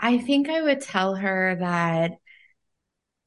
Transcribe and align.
I 0.00 0.18
think 0.18 0.48
I 0.48 0.62
would 0.62 0.80
tell 0.80 1.14
her 1.16 1.56
that 1.60 2.12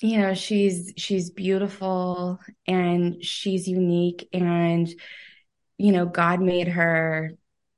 you 0.01 0.17
know 0.17 0.33
she's 0.33 0.93
she's 0.97 1.29
beautiful 1.29 2.39
and 2.67 3.23
she's 3.23 3.67
unique 3.67 4.27
and 4.33 4.89
you 5.77 5.91
know 5.91 6.05
God 6.05 6.41
made 6.41 6.67
her 6.69 7.31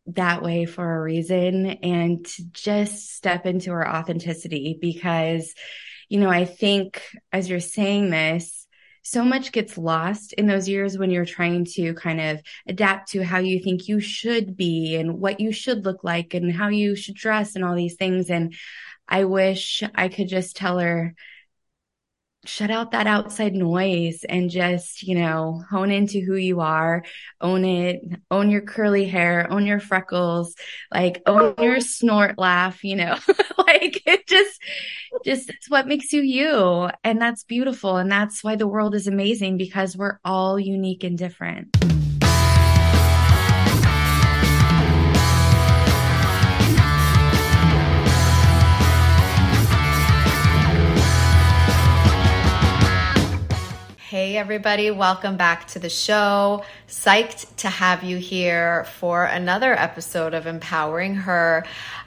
that 0.08 0.42
way 0.42 0.66
for 0.66 0.96
a 0.96 1.02
reason 1.02 1.66
and 1.66 2.26
to 2.26 2.44
just 2.52 3.16
step 3.16 3.46
into 3.46 3.72
her 3.72 3.88
authenticity 3.88 4.78
because 4.80 5.54
you 6.10 6.20
know 6.20 6.30
I 6.30 6.46
think 6.46 7.02
as 7.32 7.50
you're 7.50 7.60
saying 7.60 8.10
this 8.10 8.63
so 9.04 9.24
much 9.24 9.52
gets 9.52 9.78
lost 9.78 10.34
in 10.34 10.48
those 10.48 10.68
years 10.68 10.98
when 10.98 11.12
you're 11.12 11.26
trying 11.26 11.66
to 11.66 11.94
kind 11.94 12.22
of 12.22 12.42
adapt 12.68 13.12
to 13.12 13.24
how 13.24 13.40
you 13.40 13.62
think 13.62 13.88
you 13.88 14.00
should 14.00 14.56
be 14.56 14.96
and 14.96 15.20
what 15.20 15.40
you 15.40 15.52
should 15.52 15.86
look 15.86 16.04
like 16.04 16.34
and 16.34 16.52
how 16.52 16.70
you 16.70 16.96
should 16.96 17.16
dress 17.16 17.56
and 17.56 17.64
all 17.66 17.76
these 17.76 17.96
things. 17.96 18.30
And 18.30 18.56
I 19.08 19.26
wish 19.26 19.84
I 19.94 20.08
could 20.08 20.30
just 20.30 20.56
tell 20.56 20.80
her 20.80 21.14
shut 22.46 22.70
out 22.70 22.92
that 22.92 23.08
outside 23.08 23.54
noise 23.54 24.24
and 24.28 24.50
just, 24.50 25.04
you 25.04 25.16
know, 25.16 25.64
hone 25.70 25.92
into 25.92 26.20
who 26.20 26.36
you 26.36 26.60
are, 26.60 27.04
own 27.40 27.64
it, 27.64 28.02
own 28.30 28.50
your 28.50 28.62
curly 28.62 29.06
hair, 29.06 29.48
own 29.52 29.66
your 29.66 29.80
freckles, 29.80 30.56
like 30.94 31.22
own 31.26 31.56
your 31.60 31.80
snort 31.80 32.38
laugh, 32.38 32.84
you 32.84 32.96
know, 32.96 33.18
like 33.58 34.02
it 34.06 34.28
just, 34.28 34.62
just 35.24 35.50
it's 35.50 35.70
what 35.70 35.88
makes 35.88 36.12
you 36.12 36.22
you. 36.22 36.90
And 37.04 37.22
that's 37.22 37.44
beautiful. 37.44 37.98
And 37.98 38.12
that's 38.12 38.44
why 38.44 38.56
the 38.56 38.68
world 38.68 38.96
is 38.96 39.08
amazing 39.08 39.58
because 39.58 39.96
we're 39.96 40.20
all 40.26 40.60
unique 40.60 41.04
and 41.04 41.18
different. 41.18 41.76
Hey, 54.34 54.40
everybody, 54.40 54.90
welcome 54.90 55.38
back 55.38 55.68
to 55.68 55.80
the 55.80 55.92
show. 55.92 56.66
Psyched 56.88 57.56
to 57.58 57.70
have 57.70 58.04
you 58.04 58.18
here 58.18 58.86
for 58.98 59.26
another 59.26 59.80
episode 59.80 60.34
of 60.34 60.48
Empowering 60.48 61.14
Her. 61.14 61.64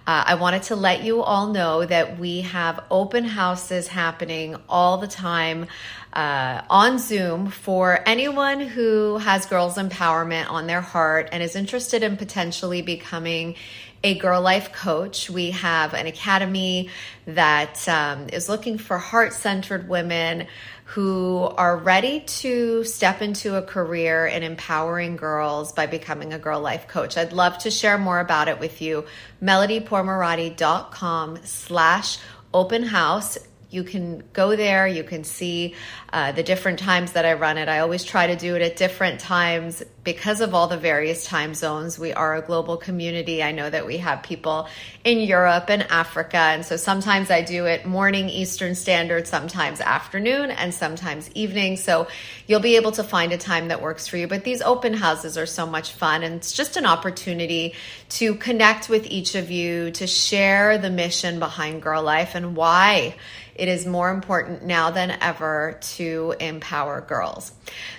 Uh, 0.09 0.25
I 0.27 0.35
wanted 0.35 0.65
to 0.65 0.75
let 0.75 1.05
you 1.05 1.23
all 1.23 1.53
know 1.53 1.87
that 1.87 2.19
we 2.19 2.41
have 2.41 2.83
open 2.91 3.27
houses 3.27 3.87
happening 3.87 4.57
all 4.69 4.99
the 4.99 5.07
time 5.07 5.67
uh, 6.15 6.63
on 6.69 6.99
Zoom 6.99 7.49
for 7.49 8.01
anyone 8.07 8.59
who 8.59 9.19
has 9.19 9.47
girls' 9.47 9.77
empowerment 9.77 10.51
on 10.51 10.67
their 10.67 10.81
heart 10.81 11.29
and 11.31 11.45
is 11.45 11.55
interested 11.55 12.03
in 12.03 12.17
potentially 12.17 12.83
becoming 12.83 13.55
a 14.03 14.19
girl 14.19 14.41
life 14.41 14.73
coach. 14.73 15.31
We 15.31 15.53
have 15.53 15.95
an 15.95 16.07
academy 16.07 16.91
that 17.27 17.89
um, 17.89 18.29
is 18.33 18.49
looking 18.49 18.79
for 18.79 18.99
heart 18.99 19.33
centered 19.33 19.89
women 19.89 20.47
who 20.87 21.43
are 21.57 21.77
ready 21.77 22.21
to 22.21 22.85
step 22.85 23.21
into 23.21 23.57
a 23.57 23.63
career 23.63 24.25
in 24.25 24.45
empowering 24.45 25.17
girls 25.17 25.73
by 25.73 25.87
becoming 25.87 26.33
a 26.33 26.39
girl 26.39 26.61
life 26.61 26.87
coach. 26.87 27.17
I'd 27.17 27.33
love 27.33 27.59
to 27.59 27.73
share 27.73 27.99
more 27.99 28.21
about 28.21 28.47
it 28.47 28.61
with 28.61 28.81
you. 28.81 29.05
MelodyPourmoradi.com 29.43 31.39
slash 31.43 32.19
open 32.55 32.85
house 32.85 33.37
you 33.71 33.83
can 33.83 34.23
go 34.33 34.55
there 34.55 34.87
you 34.87 35.03
can 35.03 35.25
see 35.25 35.75
uh, 36.13 36.33
the 36.33 36.43
different 36.43 36.79
times 36.79 37.13
that 37.13 37.27
i 37.27 37.33
run 37.35 37.59
it. 37.59 37.69
I 37.69 37.81
always 37.81 38.05
try 38.05 38.29
to 38.29 38.37
do 38.37 38.55
it 38.55 38.63
at 38.63 38.77
different 38.77 39.21
times. 39.21 39.83
Because 40.05 40.41
of 40.41 40.55
all 40.55 40.69
the 40.69 40.77
various 40.77 41.25
time 41.25 41.53
zones 41.53 41.99
we 41.99 42.13
are 42.13 42.37
a 42.37 42.43
global 42.43 42.77
community. 42.77 43.43
I 43.43 43.51
know 43.51 43.69
that 43.69 43.87
we 43.87 43.99
have 43.99 44.23
people 44.23 44.69
in 45.05 45.19
europe 45.19 45.65
and 45.69 45.83
africa 45.91 46.37
and 46.37 46.65
so 46.65 46.77
sometimes 46.77 47.31
i 47.31 47.43
do 47.43 47.67
it 47.67 47.87
morning 47.87 48.29
eastern 48.29 48.75
standard 48.75 49.27
sometimes 49.27 49.81
afternoon 49.81 50.51
and 50.51 50.73
sometimes 50.73 51.31
evening. 51.35 51.77
So 51.77 52.07
you'll 52.47 52.61
be 52.61 52.77
able 52.77 52.93
to 52.93 53.03
find 53.03 53.33
a 53.33 53.39
time 53.39 53.69
that 53.69 53.83
works 53.83 54.07
for 54.07 54.17
you. 54.17 54.29
But 54.29 54.45
these 54.45 54.63
open 54.63 54.95
houses 54.95 55.37
are 55.37 55.47
so 55.47 55.67
much 55.67 55.93
fun 55.93 56.23
and 56.23 56.37
it's 56.37 56.53
just 56.53 56.77
an 56.77 56.87
opportunity 56.87 57.75
to 58.11 58.37
connect 58.37 58.89
with 58.89 59.07
each 59.07 59.35
of 59.35 59.51
you 59.51 59.91
to 59.93 60.07
share 60.07 60.79
the 60.79 60.91
mission 60.91 61.41
behind 61.41 61.83
girl 61.83 62.03
life 62.03 62.35
and 62.35 62.55
why 62.55 63.17
it 63.59 63.69
is 63.69 63.87
more 63.87 64.11
important 64.11 64.65
now 64.65 64.91
than 64.91 65.11
ever 65.21 65.79
to 65.81 66.35
empower 66.41 67.01
girls. 67.01 67.53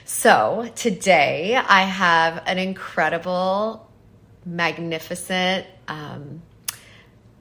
So 0.06 0.72
today 0.76 1.56
I 1.56 1.82
have 1.82 2.44
an 2.46 2.58
incredible, 2.58 3.90
magnificent, 4.46 5.66
um, 5.88 6.42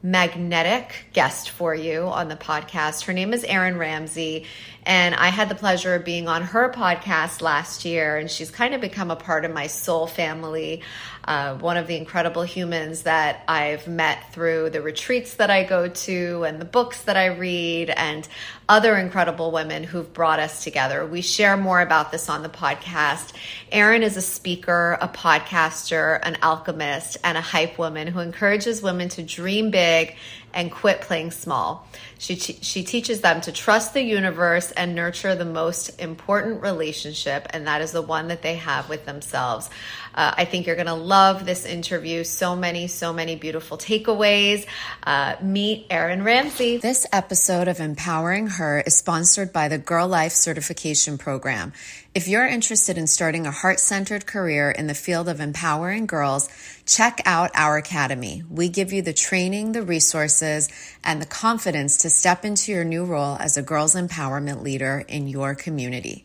magnetic 0.03 1.07
guest 1.13 1.51
for 1.51 1.75
you 1.75 2.03
on 2.03 2.29
the 2.29 2.37
podcast. 2.37 3.05
Her 3.07 3.13
name 3.13 3.33
is 3.33 3.45
Erin 3.45 3.77
Ramsey, 3.77 4.45
and 4.87 5.15
I 5.15 5.29
had 5.29 5.49
the 5.49 5.55
pleasure 5.55 5.95
of 5.97 6.05
being 6.05 6.29
on 6.29 6.43
her 6.43 6.71
podcast 6.71 7.43
last 7.43 7.85
year, 7.85 8.17
and 8.17 8.31
she's 8.31 8.51
kind 8.51 8.73
of 8.73 8.81
become 8.81 9.11
a 9.11 9.17
part 9.17 9.45
of 9.45 9.53
my 9.53 9.67
soul 9.67 10.07
family 10.07 10.83
uh, 11.27 11.55
one 11.57 11.77
of 11.77 11.87
the 11.89 11.97
incredible 11.97 12.43
humans 12.43 13.03
that 13.03 13.43
I've 13.49 13.89
met 13.89 14.33
through 14.33 14.71
the 14.71 14.81
retreats 14.81 15.35
that 15.35 15.51
I 15.51 15.65
go 15.65 15.89
to 15.89 16.45
and 16.45 16.61
the 16.61 16.65
books 16.65 17.03
that 17.03 17.17
I 17.17 17.27
read 17.27 17.91
and 17.91 18.27
other 18.69 18.97
incredible 18.97 19.51
women 19.51 19.83
who've 19.83 20.13
brought 20.13 20.39
us 20.39 20.63
together. 20.63 21.05
We 21.05 21.23
share 21.23 21.57
more 21.57 21.81
about 21.81 22.13
this 22.13 22.29
on 22.29 22.43
the 22.43 22.49
podcast. 22.49 23.33
Erin 23.73 24.05
is 24.05 24.17
a 24.17 24.23
speaker, 24.23 24.99
a 25.01 25.09
podcaster, 25.09 26.21
an 26.23 26.39
alchemist, 26.43 27.17
and 27.25 27.37
a 27.37 27.41
hype 27.41 27.77
woman 27.77 28.07
who 28.07 28.21
encourages 28.21 28.83
women 28.83 29.09
to 29.11 29.23
dream 29.23 29.71
big 29.71 30.17
and 30.57 30.73
quit 30.73 31.03
playing 31.03 31.31
small. 31.31 31.87
She, 32.19 32.35
she 32.35 32.83
teaches 32.83 33.21
them 33.21 33.43
to 33.43 33.53
trust 33.53 33.93
the 33.93 34.01
universe 34.01 34.73
and 34.73 34.95
nurture 34.95 35.35
the 35.35 35.45
most 35.45 36.01
important 36.01 36.63
relationship, 36.63 37.47
and 37.51 37.67
that 37.67 37.83
is 37.83 37.93
the 37.93 38.01
one 38.01 38.29
that 38.29 38.41
they 38.41 38.57
have 38.57 38.89
with 38.89 39.05
themselves. 39.05 39.69
Uh, 40.17 40.33
I 40.39 40.45
think 40.47 40.67
you're 40.67 40.77
going 40.77 40.87
to 40.87 40.95
love 40.95 41.45
this 41.45 41.67
interview. 41.67 42.25
So 42.25 42.57
many, 42.57 42.87
so 42.87 43.13
many 43.13 43.37
beautiful 43.37 43.77
takeaways. 43.77 44.67
Uh, 45.03 45.37
meet 45.43 45.87
Erin 45.91 46.25
Ramsey. 46.25 46.79
This 46.79 47.07
episode 47.13 47.69
of 47.69 47.81
Empowering 47.81 48.47
Her 48.47 48.81
is 48.81 48.97
sponsored 48.97 49.53
by 49.53 49.69
the 49.69 49.79
Girl 49.79 50.09
Life 50.09 50.33
Certification 50.33 51.19
Program. 51.19 51.75
If 52.15 52.29
you're 52.29 52.47
interested 52.47 52.97
in 52.97 53.07
starting 53.07 53.47
a 53.47 53.51
heart 53.51 53.79
centered 53.79 54.25
career 54.25 54.71
in 54.71 54.87
the 54.87 54.95
field 54.95 55.29
of 55.29 55.39
empowering 55.39 56.07
girls, 56.07 56.49
check 56.87 57.21
out 57.27 57.51
our 57.55 57.77
academy. 57.77 58.43
We 58.51 58.71
give 58.71 58.95
you 58.95 59.03
the 59.03 59.13
training, 59.13 59.73
the 59.73 59.83
resources, 59.83 60.71
and 61.05 61.21
the 61.21 61.27
confidence 61.27 61.99
to 61.99 62.09
step 62.09 62.43
into 62.43 62.73
your 62.73 62.85
new 62.85 63.05
role 63.05 63.37
as 63.39 63.59
a 63.59 63.63
girls 63.63 63.95
empowerment 63.95 64.63
leader 64.63 65.05
in 65.07 65.29
your 65.29 65.55
community. 65.55 66.25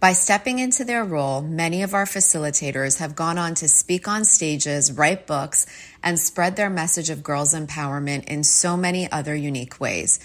By 0.00 0.14
stepping 0.14 0.60
into 0.60 0.86
their 0.86 1.04
role, 1.04 1.42
many 1.42 1.82
of 1.82 1.92
our 1.92 2.06
facilitators 2.06 3.00
have 3.00 3.14
gone 3.14 3.36
on 3.36 3.54
to 3.56 3.68
speak 3.68 4.08
on 4.08 4.24
stages, 4.24 4.90
write 4.90 5.26
books, 5.26 5.66
and 6.02 6.18
spread 6.18 6.56
their 6.56 6.70
message 6.70 7.10
of 7.10 7.22
girls' 7.22 7.52
empowerment 7.52 8.24
in 8.24 8.42
so 8.42 8.78
many 8.78 9.12
other 9.12 9.34
unique 9.34 9.78
ways. 9.78 10.18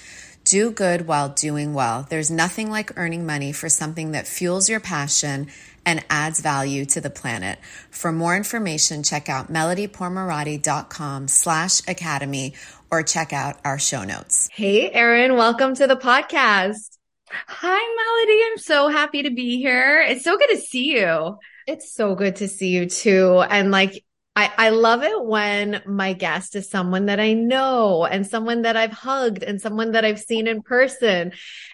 Do 0.45 0.71
good 0.71 1.07
while 1.07 1.27
doing 1.27 1.73
well. 1.73 2.07
There's 2.09 2.31
nothing 2.31 2.71
like 2.71 2.97
earning 2.97 3.25
money 3.25 3.51
for 3.51 3.67
something 3.67 4.11
that 4.11 4.27
fuels 4.27 4.69
your 4.69 4.79
passion 4.79 5.47
and 5.85 6.05
adds 6.09 6.39
value 6.39 6.85
to 6.85 7.01
the 7.01 7.09
planet. 7.09 7.59
For 7.89 8.13
more 8.13 8.37
information, 8.37 9.03
check 9.03 9.27
out 9.27 9.51
melodypourmoradi.com 9.51 11.27
slash 11.27 11.81
academy 11.85 12.53
or 12.89 13.03
check 13.03 13.33
out 13.33 13.59
our 13.65 13.77
show 13.77 14.05
notes. 14.05 14.47
Hey, 14.53 14.89
Erin, 14.89 15.35
welcome 15.35 15.75
to 15.75 15.85
the 15.85 15.97
podcast. 15.97 16.94
Hi, 17.29 17.95
Melody. 17.95 18.41
I'm 18.51 18.57
so 18.57 18.87
happy 18.87 19.23
to 19.23 19.31
be 19.31 19.57
here. 19.57 19.99
It's 20.01 20.23
so 20.23 20.37
good 20.37 20.49
to 20.49 20.57
see 20.57 20.95
you. 20.97 21.37
It's 21.65 21.91
so 21.93 22.13
good 22.13 22.37
to 22.37 22.47
see 22.47 22.69
you 22.69 22.87
too. 22.87 23.39
And 23.49 23.71
like, 23.71 24.03
I, 24.35 24.51
I 24.57 24.69
love 24.69 25.01
it 25.01 25.25
when 25.25 25.81
my 25.87 26.13
guest 26.13 26.55
is 26.55 26.69
someone 26.69 27.07
that 27.07 27.19
I 27.19 27.33
know 27.33 28.05
and 28.05 28.27
someone 28.27 28.63
that 28.63 28.77
I've 28.77 28.91
hugged 28.91 29.43
and 29.43 29.59
someone 29.59 29.93
that 29.93 30.05
I've 30.05 30.19
seen 30.19 30.47
in 30.47 30.61
person. 30.61 31.31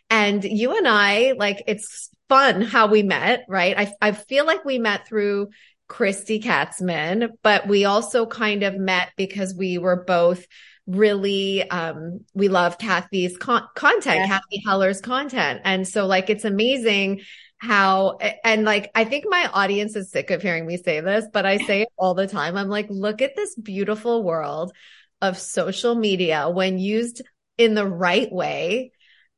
And 0.10 0.44
you 0.44 0.78
and 0.78 0.88
I, 0.88 1.34
like, 1.34 1.64
it's 1.68 2.10
fun 2.30 2.62
how 2.62 2.88
we 2.88 3.04
met, 3.04 3.44
right? 3.50 3.78
I, 3.78 3.94
I 4.02 4.12
feel 4.14 4.46
like 4.46 4.64
we 4.64 4.78
met 4.78 5.08
through 5.08 5.50
Christy 5.90 6.40
Katzman, 6.40 7.31
but 7.44 7.68
we 7.68 7.84
also 7.84 8.25
kind 8.25 8.64
of 8.64 8.78
met 8.78 9.10
because 9.18 9.54
we 9.54 9.78
were 9.78 10.06
both 10.06 10.46
really 10.92 11.70
um 11.70 12.22
we 12.34 12.48
love 12.48 12.78
Cathy's 12.78 13.38
con- 13.38 13.68
content, 13.76 14.18
yeah. 14.18 14.28
Cathy 14.28 14.62
Heller's 14.66 15.02
content. 15.02 15.62
And 15.64 15.88
so 15.88 16.06
like 16.06 16.30
it's 16.30 16.46
amazing 16.46 17.22
how 17.58 18.18
and 18.44 18.66
like 18.66 18.92
I 18.96 19.04
think 19.04 19.26
my 19.28 19.50
audience 19.54 19.96
is 19.96 20.12
sick 20.12 20.32
of 20.32 20.42
hearing 20.42 20.66
me 20.66 20.78
say 20.78 21.00
this, 21.02 21.26
but 21.32 21.46
I 21.46 21.58
say 21.58 21.84
it 21.84 21.90
all 21.98 22.14
the 22.14 22.28
time. 22.28 22.56
I'm 22.58 22.70
like, 22.70 22.88
look 22.90 23.22
at 23.22 23.36
this 23.36 23.56
beautiful 23.56 24.24
world 24.24 24.74
of 25.22 25.38
social 25.38 25.96
media 25.96 26.50
when 26.50 26.80
used 26.80 27.22
in 27.58 27.76
the 27.76 27.88
right 27.88 28.32
way. 28.32 28.92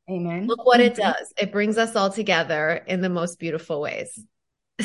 Amen. 0.10 0.48
Look 0.48 0.66
what 0.66 0.80
it 0.80 0.96
does. 0.96 1.34
It 1.38 1.52
brings 1.52 1.78
us 1.78 1.96
all 1.96 2.10
together 2.10 2.84
in 2.88 3.02
the 3.02 3.10
most 3.10 3.40
beautiful 3.40 3.82
ways. 3.82 4.18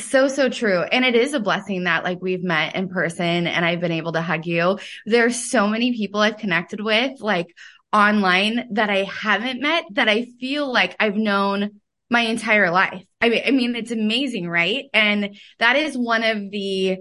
So, 0.00 0.28
so 0.28 0.48
true. 0.48 0.82
And 0.82 1.04
it 1.04 1.14
is 1.14 1.34
a 1.34 1.40
blessing 1.40 1.84
that 1.84 2.04
like 2.04 2.20
we've 2.20 2.42
met 2.42 2.74
in 2.74 2.88
person 2.88 3.46
and 3.46 3.64
I've 3.64 3.80
been 3.80 3.92
able 3.92 4.12
to 4.12 4.22
hug 4.22 4.46
you. 4.46 4.78
There's 5.06 5.50
so 5.50 5.68
many 5.68 5.96
people 5.96 6.20
I've 6.20 6.36
connected 6.36 6.80
with, 6.80 7.20
like 7.20 7.46
online 7.92 8.68
that 8.72 8.90
I 8.90 9.04
haven't 9.04 9.60
met 9.60 9.84
that 9.92 10.08
I 10.08 10.26
feel 10.40 10.70
like 10.72 10.96
I've 11.00 11.16
known 11.16 11.80
my 12.10 12.20
entire 12.22 12.70
life. 12.70 13.04
I 13.20 13.28
mean, 13.28 13.42
I 13.46 13.50
mean, 13.50 13.76
it's 13.76 13.90
amazing, 13.90 14.48
right? 14.48 14.86
And 14.92 15.36
that 15.58 15.76
is 15.76 15.96
one 15.96 16.22
of 16.22 16.50
the, 16.50 16.98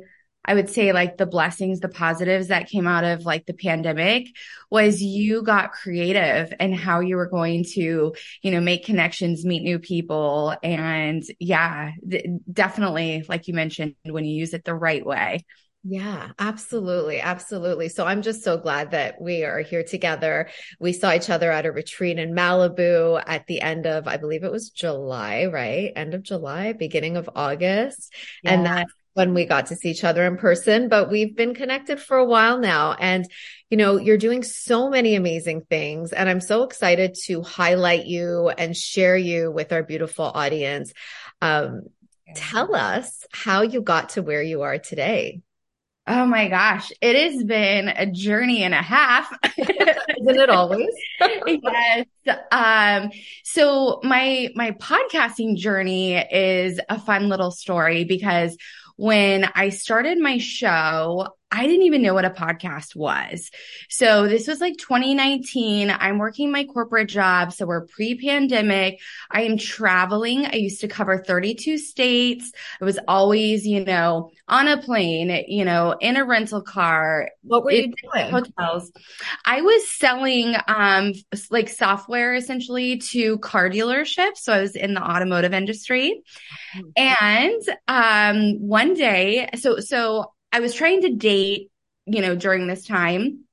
I 0.47 0.53
would 0.53 0.69
say 0.69 0.93
like 0.93 1.17
the 1.17 1.25
blessings, 1.25 1.79
the 1.79 1.89
positives 1.89 2.47
that 2.47 2.69
came 2.69 2.87
out 2.87 3.03
of 3.03 3.25
like 3.25 3.45
the 3.45 3.53
pandemic 3.53 4.27
was 4.71 5.01
you 5.01 5.43
got 5.43 5.73
creative 5.73 6.53
and 6.59 6.73
how 6.73 7.01
you 7.01 7.17
were 7.17 7.29
going 7.29 7.65
to, 7.73 8.13
you 8.41 8.51
know, 8.51 8.61
make 8.61 8.85
connections, 8.85 9.45
meet 9.45 9.63
new 9.63 9.79
people. 9.79 10.55
And 10.63 11.23
yeah, 11.39 11.91
th- 12.09 12.25
definitely, 12.51 13.25
like 13.27 13.47
you 13.47 13.53
mentioned, 13.53 13.95
when 14.03 14.25
you 14.25 14.35
use 14.35 14.53
it 14.53 14.63
the 14.63 14.75
right 14.75 15.05
way. 15.05 15.45
Yeah, 15.83 16.31
absolutely. 16.37 17.21
Absolutely. 17.21 17.87
So 17.87 18.05
I'm 18.05 18.21
just 18.21 18.43
so 18.43 18.57
glad 18.57 18.91
that 18.91 19.21
we 19.21 19.45
are 19.45 19.61
here 19.61 19.83
together. 19.83 20.49
We 20.81 20.91
saw 20.91 21.13
each 21.13 21.29
other 21.29 21.49
at 21.49 21.65
a 21.65 21.71
retreat 21.71 22.19
in 22.19 22.33
Malibu 22.33 23.23
at 23.25 23.47
the 23.47 23.61
end 23.61 23.85
of, 23.85 24.05
I 24.05 24.17
believe 24.17 24.43
it 24.43 24.51
was 24.51 24.69
July, 24.69 25.45
right? 25.45 25.93
End 25.95 26.13
of 26.13 26.23
July, 26.23 26.73
beginning 26.73 27.15
of 27.15 27.29
August. 27.35 28.13
Yeah. 28.43 28.53
And 28.53 28.65
that's 28.65 28.91
when 29.17 29.33
we 29.33 29.45
got 29.45 29.65
to 29.65 29.75
see 29.75 29.89
each 29.89 30.03
other 30.03 30.27
in 30.27 30.37
person, 30.37 30.89
but 30.89 31.09
we've 31.09 31.35
been 31.35 31.55
connected 31.55 31.99
for 31.99 32.17
a 32.17 32.25
while 32.25 32.59
now. 32.59 32.93
And, 32.93 33.25
you 33.67 33.75
know, 33.75 33.97
you're 33.97 34.19
doing 34.19 34.43
so 34.43 34.91
many 34.91 35.15
amazing 35.15 35.61
things. 35.61 36.13
And 36.13 36.29
I'm 36.29 36.39
so 36.39 36.61
excited 36.61 37.15
to 37.25 37.41
highlight 37.41 38.05
you 38.05 38.49
and 38.49 38.77
share 38.77 39.17
you 39.17 39.51
with 39.51 39.73
our 39.73 39.81
beautiful 39.81 40.25
audience. 40.25 40.93
Um, 41.41 41.87
tell 42.35 42.75
us 42.75 43.25
how 43.31 43.63
you 43.63 43.81
got 43.81 44.09
to 44.09 44.21
where 44.21 44.43
you 44.43 44.61
are 44.61 44.77
today. 44.77 45.41
Oh 46.05 46.27
my 46.27 46.47
gosh, 46.47 46.91
it 47.01 47.15
has 47.15 47.43
been 47.43 47.89
a 47.89 48.05
journey 48.05 48.61
and 48.63 48.75
a 48.75 48.83
half. 48.83 49.29
Isn't 49.57 50.39
it 50.39 50.49
always? 50.49 50.87
yes. 51.47 52.05
Um, 52.51 53.09
so 53.43 53.99
my 54.03 54.49
my 54.55 54.71
podcasting 54.71 55.57
journey 55.57 56.15
is 56.15 56.79
a 56.87 56.99
fun 56.99 57.27
little 57.27 57.51
story 57.51 58.05
because 58.05 58.55
when 58.97 59.45
I 59.55 59.69
started 59.69 60.19
my 60.19 60.39
show, 60.39 61.29
I 61.49 61.65
didn't 61.65 61.83
even 61.83 62.01
know 62.01 62.13
what 62.13 62.25
a 62.25 62.29
podcast 62.29 62.95
was. 62.95 63.51
So 63.89 64.27
this 64.27 64.47
was 64.47 64.59
like 64.59 64.75
2019. 64.77 65.89
I'm 65.89 66.17
working 66.17 66.51
my 66.51 66.65
corporate 66.65 67.07
job. 67.07 67.53
So 67.53 67.65
we're 67.65 67.85
pre-pandemic. 67.85 68.99
I 69.31 69.43
am 69.43 69.57
traveling. 69.57 70.45
I 70.45 70.55
used 70.55 70.81
to 70.81 70.89
cover 70.89 71.23
32 71.23 71.77
states. 71.77 72.51
I 72.81 72.85
was 72.85 72.99
always, 73.07 73.65
you 73.65 73.85
know, 73.85 74.31
on 74.49 74.67
a 74.67 74.81
plane, 74.81 75.45
you 75.47 75.63
know, 75.63 75.95
in 76.01 76.17
a 76.17 76.25
rental 76.25 76.61
car. 76.61 77.29
What 77.43 77.63
were 77.63 77.71
you 77.71 77.93
doing? 77.93 78.29
Hotels. 78.29 78.91
I 79.45 79.61
was 79.61 79.89
selling, 79.89 80.53
um, 80.67 81.13
like 81.49 81.69
software 81.69 82.35
essentially 82.35 82.97
to 82.97 83.37
car 83.39 83.69
dealerships. 83.69 84.37
So 84.37 84.53
I 84.53 84.61
was 84.61 84.75
in 84.75 84.93
the 84.93 85.01
automotive 85.01 85.53
industry. 85.53 86.23
Mm-hmm. 86.75 86.89
And, 86.97 87.61
um, 87.87 88.67
one 88.67 88.93
day, 88.95 89.49
so, 89.55 89.79
so 89.79 90.33
I 90.51 90.59
was 90.59 90.73
trying 90.73 91.01
to 91.01 91.13
date, 91.13 91.71
you 92.05 92.21
know, 92.21 92.35
during 92.35 92.67
this 92.67 92.85
time. 92.85 93.43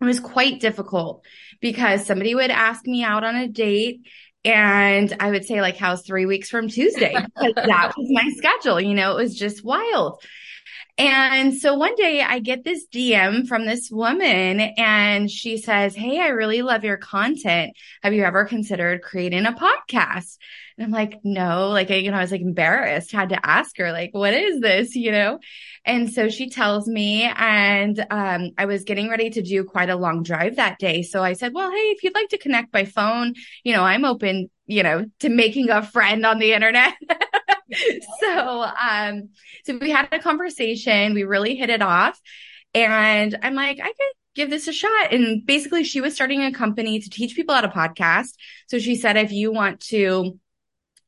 It 0.00 0.04
was 0.04 0.20
quite 0.20 0.60
difficult 0.60 1.24
because 1.60 2.04
somebody 2.04 2.34
would 2.34 2.50
ask 2.50 2.84
me 2.86 3.04
out 3.04 3.22
on 3.22 3.36
a 3.36 3.46
date 3.46 4.00
and 4.44 5.14
I 5.20 5.30
would 5.30 5.44
say 5.44 5.60
like, 5.60 5.76
how's 5.76 6.02
three 6.02 6.26
weeks 6.26 6.50
from 6.50 6.68
Tuesday? 6.68 7.14
Because 7.14 7.54
that 7.54 7.92
was 7.96 8.08
my 8.10 8.28
schedule. 8.36 8.80
You 8.80 8.94
know, 8.94 9.12
it 9.12 9.22
was 9.22 9.36
just 9.36 9.64
wild. 9.64 10.20
And 10.98 11.54
so 11.54 11.74
one 11.74 11.94
day 11.94 12.20
I 12.20 12.38
get 12.38 12.64
this 12.64 12.86
DM 12.92 13.48
from 13.48 13.64
this 13.64 13.90
woman 13.90 14.60
and 14.76 15.30
she 15.30 15.56
says, 15.56 15.94
Hey, 15.94 16.20
I 16.20 16.28
really 16.28 16.60
love 16.62 16.84
your 16.84 16.98
content. 16.98 17.72
Have 18.02 18.12
you 18.12 18.24
ever 18.24 18.44
considered 18.44 19.02
creating 19.02 19.46
a 19.46 19.52
podcast? 19.52 20.36
And 20.76 20.86
I'm 20.86 20.90
like, 20.90 21.20
no, 21.22 21.68
like, 21.68 21.90
you 21.90 22.10
know, 22.10 22.16
I 22.16 22.22
was 22.22 22.32
like 22.32 22.40
embarrassed, 22.40 23.12
had 23.12 23.30
to 23.30 23.46
ask 23.46 23.76
her, 23.78 23.92
like, 23.92 24.10
what 24.12 24.34
is 24.34 24.60
this, 24.60 24.94
you 24.94 25.12
know? 25.12 25.38
And 25.84 26.10
so 26.10 26.28
she 26.28 26.48
tells 26.48 26.86
me, 26.86 27.22
and, 27.22 28.04
um, 28.10 28.50
I 28.56 28.64
was 28.64 28.84
getting 28.84 29.10
ready 29.10 29.30
to 29.30 29.42
do 29.42 29.64
quite 29.64 29.90
a 29.90 29.96
long 29.96 30.22
drive 30.22 30.56
that 30.56 30.78
day. 30.78 31.02
So 31.02 31.22
I 31.22 31.34
said, 31.34 31.52
well, 31.52 31.70
hey, 31.70 31.76
if 31.76 32.02
you'd 32.02 32.14
like 32.14 32.28
to 32.30 32.38
connect 32.38 32.72
by 32.72 32.84
phone, 32.84 33.34
you 33.64 33.74
know, 33.74 33.82
I'm 33.82 34.04
open, 34.04 34.50
you 34.66 34.82
know, 34.82 35.04
to 35.20 35.28
making 35.28 35.70
a 35.70 35.82
friend 35.82 36.24
on 36.24 36.38
the 36.38 36.52
internet. 36.52 36.94
so, 38.20 38.62
um, 38.62 39.30
so 39.64 39.78
we 39.78 39.90
had 39.90 40.08
a 40.12 40.18
conversation. 40.18 41.14
We 41.14 41.24
really 41.24 41.56
hit 41.56 41.70
it 41.70 41.82
off. 41.82 42.20
And 42.74 43.36
I'm 43.42 43.54
like, 43.54 43.80
I 43.80 43.86
could 43.86 44.12
give 44.34 44.50
this 44.50 44.68
a 44.68 44.72
shot. 44.72 45.12
And 45.12 45.44
basically 45.44 45.84
she 45.84 46.00
was 46.00 46.14
starting 46.14 46.42
a 46.42 46.52
company 46.52 47.00
to 47.00 47.10
teach 47.10 47.36
people 47.36 47.54
how 47.54 47.60
to 47.60 47.68
podcast. 47.68 48.30
So 48.68 48.78
she 48.78 48.96
said, 48.96 49.16
if 49.16 49.32
you 49.32 49.52
want 49.52 49.80
to 49.88 50.38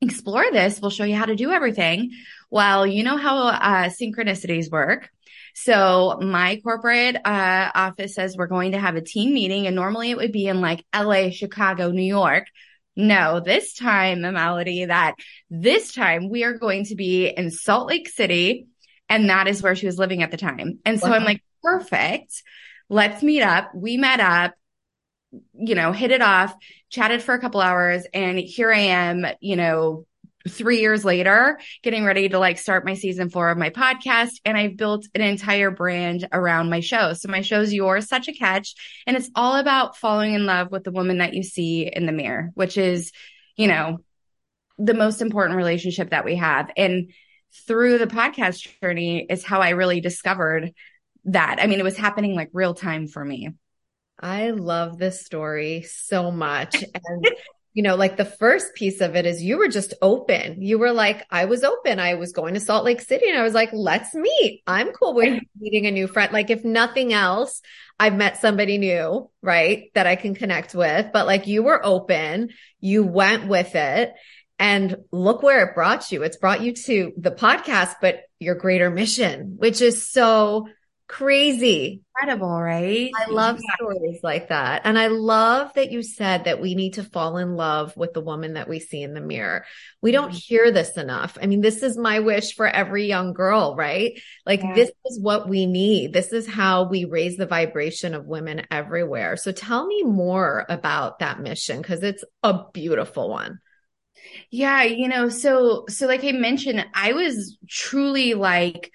explore 0.01 0.51
this, 0.53 0.81
we'll 0.81 0.91
show 0.91 1.05
you 1.05 1.17
how 1.17 1.25
to 1.25 1.37
do 1.37 1.51
everything. 1.51 2.11
Well, 2.51 2.87
you 2.87 3.03
know 3.03 3.17
how 3.17 3.49
uh, 3.49 3.89
synchronicities 3.89 4.71
work. 4.71 5.09
So 5.55 6.19
my 6.21 6.61
corporate 6.63 7.17
uh, 7.25 7.71
office 7.75 8.15
says 8.15 8.37
we're 8.37 8.49
going 8.49 8.73
to 8.73 8.81
have 8.81 8.97
a 8.97 9.01
team 9.01 9.33
meeting 9.33 9.67
and 9.67 9.77
normally 9.77 10.11
it 10.11 10.17
would 10.17 10.33
be 10.33 10.47
in 10.47 10.61
like 10.61 10.85
LA, 10.95 11.31
Chicago, 11.31 11.91
New 11.91 12.03
York. 12.03 12.49
No, 12.97 13.41
this 13.41 13.75
time, 13.75 14.21
Melody, 14.21 14.85
that 14.85 15.15
this 15.51 15.93
time 15.93 16.29
we 16.29 16.45
are 16.45 16.57
going 16.57 16.85
to 16.87 16.95
be 16.95 17.29
in 17.29 17.51
Salt 17.51 17.89
Lake 17.89 18.09
City. 18.09 18.67
And 19.09 19.29
that 19.29 19.49
is 19.49 19.63
where 19.63 19.75
she 19.75 19.87
was 19.87 19.99
living 19.99 20.23
at 20.23 20.31
the 20.31 20.37
time. 20.37 20.79
And 20.85 20.99
so 20.99 21.09
wow. 21.09 21.17
I'm 21.17 21.25
like, 21.25 21.43
perfect. 21.63 22.43
Let's 22.89 23.23
meet 23.23 23.43
up. 23.43 23.71
We 23.75 23.97
met 23.97 24.21
up, 24.21 24.55
you 25.53 25.75
know, 25.75 25.93
hit 25.93 26.11
it 26.11 26.23
off, 26.23 26.55
chatted 26.91 27.23
for 27.23 27.35
a 27.35 27.41
couple 27.41 27.61
hours. 27.61 28.07
And 28.15 28.39
here 28.39 28.73
I 28.73 28.79
am, 28.79 29.27
you 29.41 29.57
know, 29.57 30.07
three 30.49 30.81
years 30.81 31.05
later, 31.05 31.59
getting 31.83 32.05
ready 32.05 32.29
to 32.29 32.39
like 32.39 32.59
start 32.59 32.85
my 32.85 32.95
season 32.95 33.31
four 33.31 33.49
of 33.51 33.59
my 33.59 33.71
podcast. 33.71 34.33
And 34.45 34.57
I've 34.57 34.77
built 34.77 35.07
an 35.15 35.23
entire 35.23 35.71
brand 35.71 36.29
around 36.33 36.71
my 36.71 36.81
show. 36.81 37.15
So 37.15 37.29
my 37.29 37.41
show's 37.41 37.73
yours, 37.73 38.09
such 38.09 38.29
a 38.29 38.33
catch. 38.33 38.75
And 39.07 39.17
it's 39.17 39.31
all 39.35 39.57
about 39.57 39.97
falling 39.97 40.35
in 40.35 40.45
love 40.45 40.71
with 40.71 40.85
the 40.85 40.93
woman 40.93 41.19
that 41.19 41.35
you 41.35 41.43
see 41.43 41.91
in 41.91 42.07
the 42.07 42.13
mirror, 42.13 42.51
which 42.55 42.77
is, 42.77 43.13
you 43.57 43.69
know, 43.69 43.99
the 44.79 44.95
most 44.95 45.23
important 45.23 45.57
relationship 45.57 46.11
that 46.11 46.25
we 46.25 46.37
have. 46.37 46.71
And 46.77 47.13
through 47.67 47.99
the 47.99 48.07
podcast 48.07 48.69
journey 48.81 49.27
is 49.29 49.45
how 49.45 49.61
I 49.61 49.71
really 49.71 50.01
discovered 50.01 50.73
that. 51.27 51.59
I 51.61 51.67
mean, 51.67 51.81
it 51.81 51.85
was 51.85 51.97
happening 51.97 52.35
like 52.35 52.51
real 52.53 52.75
time 52.75 53.07
for 53.07 53.25
me. 53.25 53.51
I 54.21 54.51
love 54.51 54.99
this 54.99 55.25
story 55.25 55.83
so 55.83 56.31
much. 56.31 56.83
And 56.83 57.31
you 57.75 57.83
know, 57.83 57.97
like 57.97 58.17
the 58.17 58.25
first 58.25 58.75
piece 58.75 59.01
of 59.01 59.17
it 59.17 59.27
is 59.27 59.43
you 59.43 59.59
were 59.59 59.69
just 59.69 59.95
open. 60.01 60.63
You 60.63 60.79
were 60.79 60.93
like, 60.93 61.27
I 61.29 61.47
was 61.47 61.65
open. 61.65 61.99
I 61.99 62.15
was 62.15 62.33
going 62.33 62.55
to 62.55 62.61
Salt 62.61 62.85
Lake 62.85 63.01
City 63.01 63.29
and 63.29 63.37
I 63.37 63.43
was 63.43 63.53
like, 63.53 63.71
let's 63.73 64.15
meet. 64.15 64.63
I'm 64.65 64.93
cool 64.93 65.15
with 65.15 65.43
meeting 65.61 65.87
a 65.87 65.91
new 65.91 66.07
friend. 66.07 66.33
Like, 66.33 66.51
if 66.51 66.65
nothing 66.65 67.13
else, 67.13 67.61
I've 67.99 68.15
met 68.15 68.41
somebody 68.41 68.79
new, 68.79 69.29
right? 69.43 69.91
That 69.95 70.07
I 70.07 70.15
can 70.15 70.37
connect 70.37 70.75
with. 70.75 71.09
But 71.13 71.27
like 71.27 71.49
you 71.49 71.65
were 71.65 71.85
open, 71.85 72.51
you 72.81 73.05
went 73.05 73.49
with 73.49 73.75
it. 73.75 74.15
And 74.57 74.97
look 75.11 75.43
where 75.43 75.67
it 75.67 75.75
brought 75.75 76.13
you. 76.13 76.23
It's 76.23 76.37
brought 76.37 76.63
you 76.63 76.75
to 76.75 77.13
the 77.19 77.33
podcast, 77.33 77.97
but 78.01 78.21
your 78.39 78.55
greater 78.55 78.89
mission, 78.89 79.57
which 79.59 79.81
is 79.81 80.09
so 80.09 80.69
crazy. 81.15 82.03
Incredible, 82.17 82.61
right? 82.61 83.11
I 83.17 83.31
love 83.31 83.61
yeah. 83.63 83.75
stories 83.77 84.19
like 84.25 84.49
that. 84.49 84.83
And 84.85 84.99
I 84.99 85.07
love 85.07 85.73
that 85.75 85.93
you 85.93 86.03
said 86.03 86.45
that 86.45 86.61
we 86.61 86.75
need 86.75 86.95
to 86.95 87.05
fall 87.05 87.37
in 87.37 87.55
love 87.55 87.97
with 87.97 88.15
the 88.15 88.21
woman 88.21 88.55
that 88.55 88.69
we 88.69 88.81
see 88.81 89.01
in 89.01 89.15
the 89.15 89.21
mirror. 89.21 89.65
We 90.03 90.11
don't 90.11 90.31
mm-hmm. 90.31 90.37
hear 90.37 90.73
this 90.73 90.97
enough. 90.97 91.39
I 91.41 91.47
mean, 91.47 91.61
this 91.61 91.85
is 91.85 91.97
my 91.97 92.19
wish 92.19 92.57
for 92.57 92.67
every 92.67 93.07
young 93.07 93.33
girl, 93.33 93.77
right? 93.77 94.21
Like 94.45 94.63
yeah. 94.63 94.75
this 94.75 94.91
is 95.07 95.21
what 95.21 95.49
we 95.49 95.67
need. 95.67 96.13
This 96.13 96.33
is 96.33 96.49
how 96.49 96.89
we 96.89 97.05
raise 97.05 97.37
the 97.37 97.47
vibration 97.47 98.15
of 98.15 98.27
women 98.27 98.67
everywhere. 98.73 99.37
So 99.37 99.53
tell 99.53 99.87
me 99.87 100.03
more 100.03 100.67
about 100.69 101.21
that 101.21 101.39
mission 101.39 101.81
because 101.81 102.03
it's 102.03 102.25
a 102.43 102.65
beautiful 102.73 103.31
one. 103.31 103.61
Yeah, 104.51 104.83
you 104.83 105.07
know, 105.07 105.29
so 105.29 105.85
so 105.89 106.09
like 106.09 106.25
I 106.25 106.33
mentioned, 106.33 106.85
I 106.93 107.13
was 107.13 107.57
truly 107.69 108.35
like 108.35 108.91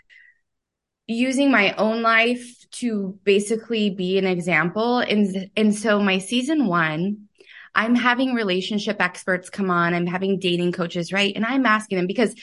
using 1.09 1.51
my 1.51 1.73
own 1.73 2.01
life 2.01 2.55
to 2.71 3.17
basically 3.23 3.89
be 3.89 4.17
an 4.17 4.27
example. 4.27 4.99
And, 4.99 5.49
and 5.57 5.75
so 5.75 5.99
my 5.99 6.19
season 6.19 6.67
one, 6.67 7.27
I'm 7.73 7.95
having 7.95 8.33
relationship 8.33 9.01
experts 9.01 9.49
come 9.49 9.71
on. 9.71 9.93
I'm 9.93 10.05
having 10.05 10.39
dating 10.39 10.73
coaches, 10.73 11.11
right? 11.11 11.33
And 11.35 11.45
I'm 11.45 11.65
asking 11.65 11.97
them 11.97 12.07
because 12.07 12.35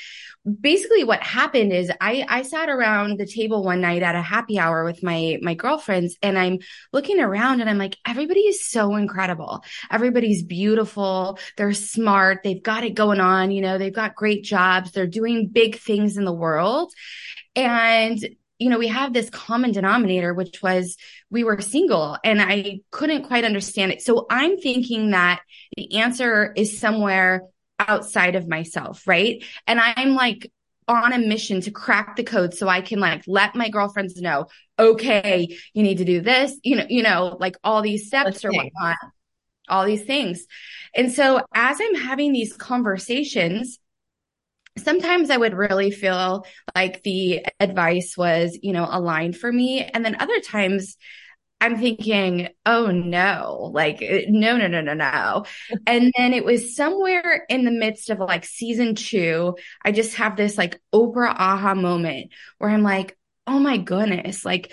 basically 0.60 1.04
what 1.04 1.22
happened 1.22 1.72
is 1.72 1.90
I, 2.00 2.24
I 2.28 2.42
sat 2.42 2.68
around 2.68 3.18
the 3.18 3.26
table 3.26 3.64
one 3.64 3.80
night 3.80 4.02
at 4.02 4.14
a 4.14 4.22
happy 4.22 4.58
hour 4.58 4.84
with 4.84 5.02
my, 5.02 5.38
my 5.42 5.54
girlfriends 5.54 6.16
and 6.22 6.38
I'm 6.38 6.58
looking 6.92 7.20
around 7.20 7.60
and 7.60 7.68
I'm 7.68 7.78
like, 7.78 7.96
everybody 8.06 8.40
is 8.40 8.68
so 8.68 8.94
incredible. 8.96 9.64
Everybody's 9.90 10.44
beautiful. 10.44 11.38
They're 11.56 11.72
smart. 11.72 12.40
They've 12.42 12.62
got 12.62 12.84
it 12.84 12.94
going 12.94 13.20
on. 13.20 13.50
You 13.50 13.60
know, 13.60 13.78
they've 13.78 13.92
got 13.92 14.14
great 14.14 14.44
jobs. 14.44 14.92
They're 14.92 15.06
doing 15.06 15.48
big 15.48 15.78
things 15.78 16.16
in 16.16 16.24
the 16.24 16.32
world. 16.32 16.92
And 17.56 18.18
you 18.58 18.70
know, 18.70 18.78
we 18.78 18.88
have 18.88 19.12
this 19.12 19.30
common 19.30 19.72
denominator, 19.72 20.32
which 20.32 20.62
was 20.62 20.96
we 21.30 21.44
were 21.44 21.60
single 21.60 22.16
and 22.24 22.40
I 22.40 22.80
couldn't 22.90 23.24
quite 23.24 23.44
understand 23.44 23.92
it. 23.92 24.02
So 24.02 24.26
I'm 24.30 24.56
thinking 24.58 25.10
that 25.10 25.42
the 25.76 25.98
answer 25.98 26.52
is 26.56 26.78
somewhere 26.78 27.42
outside 27.78 28.34
of 28.34 28.48
myself, 28.48 29.06
right? 29.06 29.44
And 29.66 29.78
I'm 29.80 30.14
like 30.14 30.50
on 30.88 31.12
a 31.12 31.18
mission 31.18 31.60
to 31.62 31.70
crack 31.70 32.16
the 32.16 32.24
code 32.24 32.54
so 32.54 32.68
I 32.68 32.80
can 32.80 33.00
like 33.00 33.24
let 33.26 33.54
my 33.54 33.68
girlfriends 33.68 34.20
know, 34.20 34.46
okay, 34.78 35.56
you 35.74 35.82
need 35.82 35.98
to 35.98 36.04
do 36.04 36.20
this, 36.20 36.58
you 36.62 36.76
know, 36.76 36.86
you 36.88 37.02
know, 37.02 37.36
like 37.40 37.56
all 37.64 37.82
these 37.82 38.06
steps 38.06 38.44
or 38.44 38.50
whatnot, 38.52 38.96
all 39.68 39.84
these 39.84 40.04
things. 40.04 40.46
And 40.94 41.12
so 41.12 41.42
as 41.54 41.78
I'm 41.80 41.94
having 41.96 42.32
these 42.32 42.56
conversations, 42.56 43.78
sometimes 44.78 45.30
I 45.30 45.36
would 45.36 45.54
really 45.54 45.90
feel 45.90 46.46
like 46.74 47.02
the 47.02 47.44
advice 47.60 48.16
was, 48.16 48.58
you 48.62 48.72
know, 48.72 48.86
aligned 48.90 49.36
for 49.36 49.50
me. 49.50 49.82
And 49.82 50.04
then 50.04 50.16
other 50.20 50.40
times 50.40 50.96
I'm 51.60 51.78
thinking, 51.78 52.48
oh 52.66 52.88
no, 52.88 53.70
like, 53.72 54.02
uh, 54.02 54.28
no, 54.28 54.58
no, 54.58 54.66
no, 54.66 54.82
no, 54.82 54.92
no. 54.92 55.44
and 55.86 56.12
then 56.16 56.34
it 56.34 56.44
was 56.44 56.76
somewhere 56.76 57.46
in 57.48 57.64
the 57.64 57.70
midst 57.70 58.10
of 58.10 58.18
like 58.18 58.44
season 58.44 58.94
two, 58.94 59.56
I 59.82 59.92
just 59.92 60.16
have 60.16 60.36
this 60.36 60.58
like 60.58 60.78
Oprah 60.94 61.34
aha 61.34 61.74
moment 61.74 62.32
where 62.58 62.70
I'm 62.70 62.82
like, 62.82 63.16
oh 63.46 63.58
my 63.58 63.78
goodness, 63.78 64.44
like, 64.44 64.72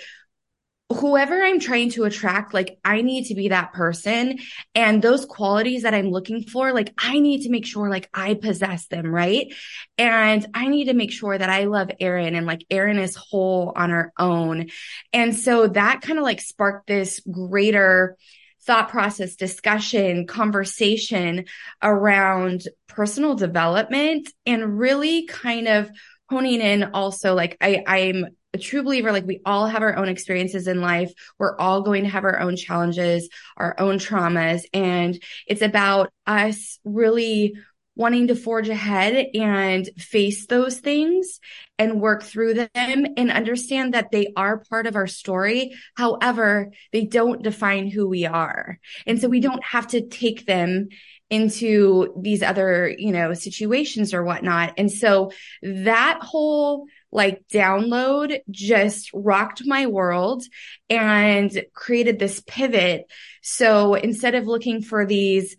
whoever 0.90 1.42
I'm 1.42 1.60
trying 1.60 1.90
to 1.92 2.04
attract, 2.04 2.52
like 2.52 2.78
I 2.84 3.00
need 3.00 3.26
to 3.26 3.34
be 3.34 3.48
that 3.48 3.72
person. 3.72 4.38
And 4.74 5.00
those 5.00 5.24
qualities 5.24 5.82
that 5.82 5.94
I'm 5.94 6.10
looking 6.10 6.42
for, 6.42 6.72
like 6.72 6.92
I 6.98 7.20
need 7.20 7.42
to 7.42 7.50
make 7.50 7.64
sure 7.64 7.88
like 7.88 8.08
I 8.12 8.34
possess 8.34 8.86
them, 8.88 9.06
right? 9.06 9.52
And 9.96 10.46
I 10.52 10.68
need 10.68 10.86
to 10.86 10.94
make 10.94 11.10
sure 11.10 11.36
that 11.36 11.48
I 11.48 11.64
love 11.64 11.90
Erin 12.00 12.34
and 12.34 12.46
like 12.46 12.64
Erin 12.70 12.98
is 12.98 13.16
whole 13.16 13.72
on 13.74 13.90
her 13.90 14.12
own. 14.18 14.66
And 15.12 15.34
so 15.34 15.68
that 15.68 16.02
kind 16.02 16.18
of 16.18 16.24
like 16.24 16.40
sparked 16.40 16.86
this 16.86 17.20
greater 17.20 18.16
thought 18.64 18.90
process, 18.90 19.36
discussion, 19.36 20.26
conversation 20.26 21.46
around 21.82 22.62
personal 22.88 23.34
development 23.34 24.30
and 24.46 24.78
really 24.78 25.26
kind 25.26 25.68
of 25.68 25.90
honing 26.30 26.60
in 26.60 26.84
also 26.94 27.34
like 27.34 27.56
I, 27.60 27.82
I'm 27.86 28.26
a 28.54 28.58
true 28.58 28.82
believer 28.82 29.12
like 29.12 29.26
we 29.26 29.40
all 29.44 29.66
have 29.66 29.82
our 29.82 29.96
own 29.96 30.08
experiences 30.08 30.68
in 30.68 30.80
life. 30.80 31.12
We're 31.38 31.58
all 31.58 31.82
going 31.82 32.04
to 32.04 32.10
have 32.10 32.24
our 32.24 32.40
own 32.40 32.56
challenges 32.56 33.28
our 33.56 33.74
own 33.78 33.98
traumas 33.98 34.64
and 34.72 35.20
it's 35.46 35.62
about 35.62 36.12
us 36.26 36.78
really 36.84 37.54
wanting 37.96 38.28
to 38.28 38.34
forge 38.34 38.68
ahead 38.68 39.26
and 39.34 39.88
face 39.96 40.46
those 40.46 40.78
things 40.80 41.40
and 41.78 42.00
work 42.00 42.22
through 42.22 42.54
them 42.54 42.68
and 42.74 43.30
understand 43.30 43.94
that 43.94 44.10
they 44.10 44.32
are 44.36 44.64
part 44.70 44.86
of 44.86 44.96
our 44.96 45.06
story. 45.06 45.74
However, 45.96 46.72
they 46.92 47.04
don't 47.04 47.42
define 47.42 47.88
who 47.88 48.08
we 48.08 48.26
are. 48.26 48.78
And 49.06 49.20
so 49.20 49.28
we 49.28 49.40
don't 49.40 49.64
have 49.64 49.88
to 49.88 50.06
take 50.06 50.46
them 50.46 50.88
into 51.30 52.14
these 52.20 52.42
other, 52.42 52.94
you 52.96 53.10
know, 53.10 53.32
situations 53.34 54.12
or 54.12 54.22
whatnot. 54.22 54.74
And 54.76 54.90
so 54.90 55.32
that 55.62 56.18
whole 56.22 56.86
like 57.10 57.46
download 57.48 58.40
just 58.50 59.10
rocked 59.14 59.62
my 59.64 59.86
world 59.86 60.42
and 60.90 61.64
created 61.72 62.18
this 62.18 62.42
pivot. 62.46 63.06
So 63.42 63.94
instead 63.94 64.34
of 64.34 64.46
looking 64.46 64.82
for 64.82 65.06
these 65.06 65.56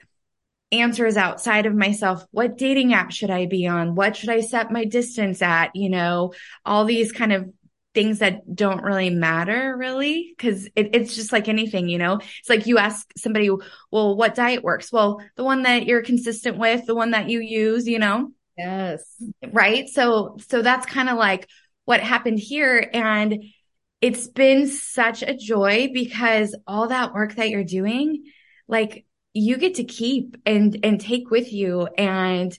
answers 0.72 1.18
outside 1.18 1.66
of 1.66 1.76
myself, 1.76 2.26
what 2.32 2.58
dating 2.58 2.94
app 2.94 3.12
should 3.12 3.30
I 3.30 3.46
be 3.46 3.68
on? 3.68 3.96
What 3.96 4.16
should 4.16 4.30
I 4.30 4.42
set 4.42 4.72
my 4.72 4.86
distance 4.86 5.42
at? 5.42 5.76
You 5.76 5.90
know, 5.90 6.34
all 6.66 6.86
these 6.86 7.12
kind 7.12 7.34
of 7.34 7.52
things 7.94 8.20
that 8.20 8.54
don't 8.54 8.84
really 8.84 9.10
matter 9.10 9.74
really 9.78 10.34
because 10.36 10.66
it, 10.76 10.90
it's 10.94 11.16
just 11.16 11.32
like 11.32 11.48
anything 11.48 11.88
you 11.88 11.98
know 11.98 12.16
it's 12.16 12.50
like 12.50 12.68
you 12.68 12.78
ask 12.78 13.10
somebody 13.16 13.50
well 13.90 14.18
what 14.18 14.36
diet 14.36 14.62
works 14.62 14.92
well 14.92 15.22
the 15.38 15.46
one 15.46 15.64
that 15.64 15.86
you're 15.86 16.02
consistent 16.02 16.58
with 16.58 16.86
the 16.88 16.94
one 16.94 17.12
that 17.12 17.30
you 17.30 17.40
use 17.40 17.88
you 17.88 17.98
know 17.98 18.34
Yes. 18.58 19.04
Right. 19.52 19.90
So, 19.90 20.38
so 20.48 20.62
that's 20.62 20.86
kind 20.86 21.10
of 21.10 21.18
like 21.18 21.48
what 21.86 22.00
happened 22.00 22.40
here. 22.40 22.90
And 22.94 23.44
it's 24.02 24.28
been 24.28 24.68
such 24.68 25.24
a 25.24 25.36
joy 25.36 25.90
because 25.94 26.56
all 26.68 26.90
that 26.90 27.14
work 27.14 27.36
that 27.36 27.50
you're 27.50 27.64
doing, 27.64 28.24
like 28.68 29.06
you 29.36 29.58
get 29.58 29.76
to 29.76 29.84
keep 29.84 30.38
and, 30.46 30.80
and 30.84 31.00
take 31.00 31.30
with 31.30 31.52
you. 31.52 31.88
And 31.98 32.58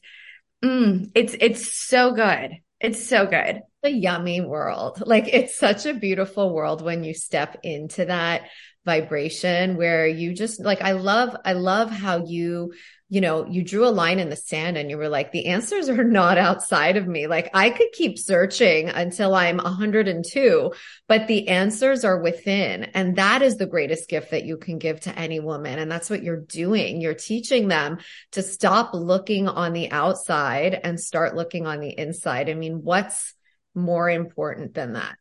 mm, 0.62 1.10
it's, 1.14 1.34
it's 1.40 1.74
so 1.74 2.12
good. 2.12 2.52
It's 2.80 3.04
so 3.04 3.26
good. 3.26 3.62
A 3.82 3.88
yummy 3.88 4.42
world. 4.42 5.02
Like 5.04 5.28
it's 5.32 5.58
such 5.58 5.86
a 5.86 5.94
beautiful 5.94 6.54
world 6.54 6.82
when 6.82 7.02
you 7.02 7.14
step 7.14 7.58
into 7.62 8.04
that 8.04 8.42
vibration 8.86 9.76
where 9.76 10.06
you 10.06 10.32
just 10.32 10.64
like, 10.64 10.80
I 10.80 10.92
love, 10.92 11.36
I 11.44 11.52
love 11.52 11.90
how 11.90 12.24
you 12.24 12.72
you 13.08 13.20
know, 13.20 13.46
you 13.46 13.62
drew 13.62 13.86
a 13.86 13.90
line 13.90 14.18
in 14.18 14.30
the 14.30 14.36
sand 14.36 14.76
and 14.76 14.90
you 14.90 14.98
were 14.98 15.08
like, 15.08 15.30
the 15.30 15.46
answers 15.46 15.88
are 15.88 16.02
not 16.02 16.38
outside 16.38 16.96
of 16.96 17.06
me. 17.06 17.28
Like 17.28 17.50
I 17.54 17.70
could 17.70 17.92
keep 17.92 18.18
searching 18.18 18.88
until 18.88 19.34
I'm 19.34 19.58
102, 19.58 20.72
but 21.06 21.28
the 21.28 21.48
answers 21.48 22.04
are 22.04 22.20
within. 22.20 22.84
And 22.94 23.16
that 23.16 23.42
is 23.42 23.56
the 23.56 23.66
greatest 23.66 24.08
gift 24.08 24.32
that 24.32 24.44
you 24.44 24.56
can 24.56 24.78
give 24.78 25.00
to 25.00 25.16
any 25.16 25.38
woman. 25.38 25.78
And 25.78 25.90
that's 25.90 26.10
what 26.10 26.24
you're 26.24 26.40
doing. 26.40 27.00
You're 27.00 27.14
teaching 27.14 27.68
them 27.68 27.98
to 28.32 28.42
stop 28.42 28.90
looking 28.92 29.46
on 29.46 29.72
the 29.72 29.92
outside 29.92 30.78
and 30.82 30.98
start 30.98 31.36
looking 31.36 31.64
on 31.64 31.78
the 31.78 31.96
inside. 31.96 32.50
I 32.50 32.54
mean, 32.54 32.82
what's 32.82 33.34
more 33.72 34.10
important 34.10 34.74
than 34.74 34.94
that? 34.94 35.16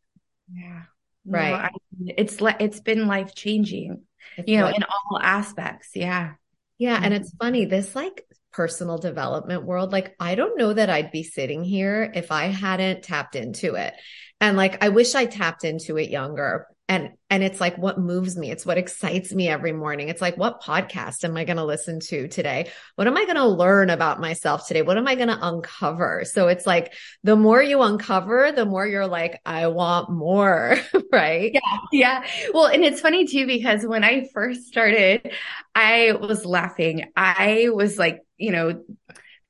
Yeah. 0.52 0.84
Right. 1.26 1.50
No, 1.50 1.56
I, 1.56 1.70
it's, 2.18 2.38
it's 2.60 2.80
been 2.80 3.08
life 3.08 3.34
changing, 3.36 4.04
you 4.46 4.58
know, 4.58 4.68
in 4.68 4.84
all 4.84 5.20
aspects. 5.20 5.90
Yeah. 5.94 6.34
Yeah. 6.78 6.96
And 6.96 7.14
mm-hmm. 7.14 7.14
it's 7.14 7.36
funny, 7.36 7.66
this 7.66 7.96
like 7.96 8.26
personal 8.52 8.98
development 8.98 9.64
world, 9.64 9.92
like 9.92 10.16
I 10.20 10.36
don't 10.36 10.58
know 10.58 10.74
that 10.74 10.90
I'd 10.90 11.12
be 11.12 11.24
sitting 11.24 11.64
here 11.64 12.12
if 12.14 12.32
I 12.32 12.46
hadn't 12.46 13.04
tapped 13.04 13.36
into 13.36 13.76
it. 13.76 13.94
And 14.40 14.58
like 14.58 14.84
I 14.84 14.90
wish 14.90 15.16
I 15.16 15.26
tapped 15.26 15.64
into 15.64 15.98
it 15.98 16.10
younger 16.10 16.68
and 16.88 17.12
and 17.32 17.44
it's 17.44 17.60
like 17.60 17.78
what 17.78 18.00
moves 18.00 18.38
me? 18.38 18.52
It's 18.52 18.66
what 18.66 18.78
excites 18.78 19.34
me 19.34 19.50
every 19.50 19.72
morning. 19.72 20.10
It's 20.10 20.22
like 20.22 20.38
what 20.38 20.62
podcast 20.62 21.24
am 21.24 21.36
i 21.36 21.44
going 21.44 21.58
to 21.58 21.66
listen 21.66 22.00
to 22.02 22.28
today? 22.28 22.70
What 22.96 23.08
am 23.08 23.18
i 23.18 23.24
going 23.24 23.38
to 23.38 23.48
learn 23.48 23.90
about 23.90 24.22
myself 24.22 24.68
today? 24.68 24.84
What 24.84 24.98
am 24.98 25.08
i 25.08 25.16
going 25.16 25.30
to 25.30 25.40
uncover? 25.42 26.24
So 26.26 26.48
it's 26.48 26.68
like 26.68 26.94
the 27.24 27.36
more 27.36 27.62
you 27.62 27.82
uncover 27.82 28.52
the 28.52 28.66
more 28.66 28.86
you're 28.86 29.08
like 29.08 29.42
i 29.46 29.68
want 29.68 30.12
more 30.12 30.78
right? 31.12 31.52
Yeah 31.54 31.78
yeah. 31.92 32.28
Well 32.54 32.68
and 32.68 32.84
it's 32.84 33.02
funny 33.02 33.26
too 33.26 33.48
because 33.48 33.86
when 33.86 34.04
i 34.04 34.28
first 34.34 34.66
started 34.68 35.32
i 35.74 36.12
was 36.14 36.46
laughing. 36.46 37.12
I 37.16 37.70
was 37.74 37.98
like 37.98 38.22
you 38.38 38.52
know 38.52 38.84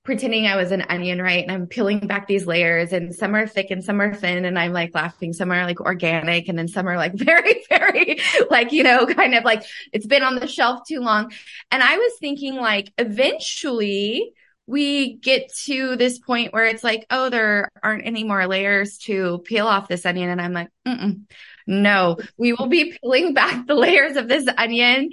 pretending 0.05 0.45
I 0.45 0.55
was 0.55 0.71
an 0.71 0.83
onion, 0.87 1.19
right? 1.19 1.43
And 1.43 1.51
I'm 1.51 1.65
peeling 1.65 1.99
back 1.99 2.27
these 2.27 2.45
layers 2.45 2.93
and 2.93 3.13
some 3.13 3.35
are 3.35 3.47
thick 3.47 3.71
and 3.71 3.83
some 3.83 3.99
are 3.99 4.13
thin. 4.13 4.45
And 4.45 4.57
I'm 4.57 4.71
like 4.71 4.93
laughing. 4.93 5.33
Some 5.33 5.51
are 5.51 5.65
like 5.65 5.81
organic 5.81 6.47
and 6.47 6.57
then 6.57 6.67
some 6.67 6.87
are 6.87 6.95
like 6.95 7.13
very, 7.15 7.65
very 7.67 8.19
like, 8.49 8.71
you 8.71 8.83
know, 8.83 9.07
kind 9.07 9.33
of 9.33 9.43
like 9.43 9.63
it's 9.91 10.05
been 10.05 10.23
on 10.23 10.35
the 10.35 10.47
shelf 10.47 10.87
too 10.87 10.99
long. 10.99 11.33
And 11.71 11.83
I 11.83 11.97
was 11.97 12.13
thinking 12.19 12.55
like 12.55 12.93
eventually 12.97 14.31
we 14.67 15.17
get 15.17 15.51
to 15.65 15.95
this 15.95 16.19
point 16.19 16.53
where 16.53 16.65
it's 16.65 16.83
like, 16.83 17.05
oh, 17.09 17.29
there 17.29 17.69
aren't 17.83 18.05
any 18.05 18.23
more 18.23 18.47
layers 18.47 18.97
to 18.99 19.39
peel 19.39 19.67
off 19.67 19.87
this 19.87 20.05
onion. 20.05 20.29
And 20.29 20.41
I'm 20.41 20.53
like, 20.53 20.69
no, 21.67 22.17
we 22.37 22.53
will 22.53 22.67
be 22.67 22.97
peeling 23.01 23.33
back 23.33 23.65
the 23.67 23.75
layers 23.75 24.17
of 24.17 24.27
this 24.27 24.47
onion 24.57 25.09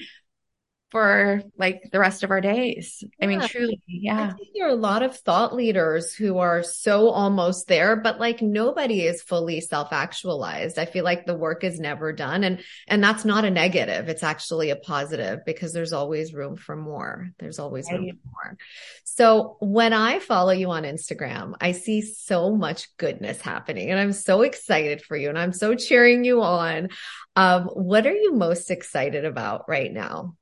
for 0.92 1.42
like 1.56 1.88
the 1.90 1.98
rest 1.98 2.22
of 2.22 2.30
our 2.30 2.42
days. 2.42 2.98
Yeah. 3.00 3.08
I 3.24 3.26
mean, 3.26 3.40
truly, 3.40 3.80
yeah. 3.86 4.24
I 4.24 4.32
think 4.34 4.48
there 4.54 4.66
are 4.66 4.70
a 4.70 4.74
lot 4.74 5.02
of 5.02 5.16
thought 5.16 5.54
leaders 5.54 6.12
who 6.12 6.36
are 6.36 6.62
so 6.62 7.08
almost 7.08 7.66
there, 7.66 7.96
but 7.96 8.20
like 8.20 8.42
nobody 8.42 9.06
is 9.06 9.22
fully 9.22 9.62
self-actualized. 9.62 10.78
I 10.78 10.84
feel 10.84 11.02
like 11.02 11.24
the 11.24 11.34
work 11.34 11.64
is 11.64 11.80
never 11.80 12.12
done. 12.12 12.44
And, 12.44 12.62
and 12.86 13.02
that's 13.02 13.24
not 13.24 13.46
a 13.46 13.50
negative. 13.50 14.10
It's 14.10 14.22
actually 14.22 14.68
a 14.68 14.76
positive 14.76 15.46
because 15.46 15.72
there's 15.72 15.94
always 15.94 16.34
room 16.34 16.56
for 16.56 16.76
more. 16.76 17.30
There's 17.38 17.58
always 17.58 17.86
right. 17.90 17.98
room 17.98 18.18
for 18.22 18.28
more. 18.28 18.58
So 19.04 19.56
when 19.60 19.94
I 19.94 20.18
follow 20.18 20.52
you 20.52 20.70
on 20.72 20.82
Instagram, 20.82 21.54
I 21.58 21.72
see 21.72 22.02
so 22.02 22.54
much 22.54 22.94
goodness 22.98 23.40
happening 23.40 23.90
and 23.90 23.98
I'm 23.98 24.12
so 24.12 24.42
excited 24.42 25.00
for 25.00 25.16
you 25.16 25.30
and 25.30 25.38
I'm 25.38 25.54
so 25.54 25.74
cheering 25.74 26.22
you 26.24 26.42
on. 26.42 26.90
Um, 27.34 27.64
what 27.64 28.06
are 28.06 28.14
you 28.14 28.34
most 28.34 28.70
excited 28.70 29.24
about 29.24 29.70
right 29.70 29.90
now? 29.90 30.36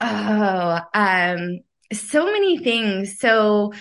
Oh, 0.00 0.80
um, 0.94 1.60
so 1.92 2.24
many 2.26 2.58
things. 2.58 3.18
So 3.18 3.72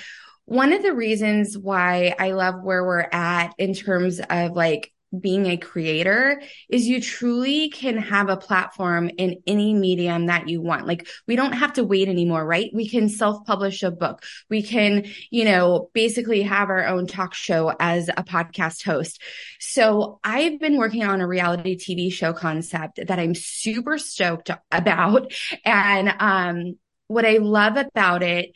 one 0.45 0.73
of 0.73 0.81
the 0.81 0.93
reasons 0.93 1.57
why 1.57 2.15
I 2.17 2.31
love 2.31 2.55
where 2.63 2.83
we're 2.83 3.07
at 3.11 3.53
in 3.57 3.73
terms 3.73 4.19
of 4.29 4.51
like 4.53 4.91
being 5.17 5.47
a 5.47 5.57
creator 5.57 6.41
is 6.69 6.87
you 6.87 7.01
truly 7.01 7.69
can 7.69 7.97
have 7.97 8.29
a 8.29 8.37
platform 8.37 9.09
in 9.17 9.41
any 9.47 9.73
medium 9.73 10.27
that 10.27 10.47
you 10.47 10.61
want. 10.61 10.85
Like 10.85 11.07
we 11.27 11.35
don't 11.35 11.53
have 11.53 11.73
to 11.73 11.83
wait 11.83 12.07
anymore, 12.07 12.45
right? 12.45 12.69
We 12.73 12.87
can 12.87 13.09
self-publish 13.09 13.83
a 13.83 13.91
book. 13.91 14.23
We 14.49 14.61
can, 14.61 15.05
you 15.31 15.45
know, 15.45 15.89
basically 15.93 16.43
have 16.43 16.69
our 16.69 16.85
own 16.85 17.07
talk 17.07 17.33
show 17.33 17.73
as 17.79 18.09
a 18.09 18.23
podcast 18.23 18.83
host. 18.83 19.21
So 19.59 20.19
I've 20.23 20.59
been 20.59 20.77
working 20.77 21.03
on 21.03 21.21
a 21.21 21.27
reality 21.27 21.75
TV 21.75 22.11
show 22.11 22.33
concept 22.33 22.99
that 23.07 23.19
I'm 23.19 23.35
super 23.35 23.97
stoked 23.97 24.51
about. 24.71 25.31
And, 25.65 26.13
um, 26.19 26.77
what 27.07 27.25
I 27.25 27.37
love 27.37 27.75
about 27.75 28.21
it 28.21 28.51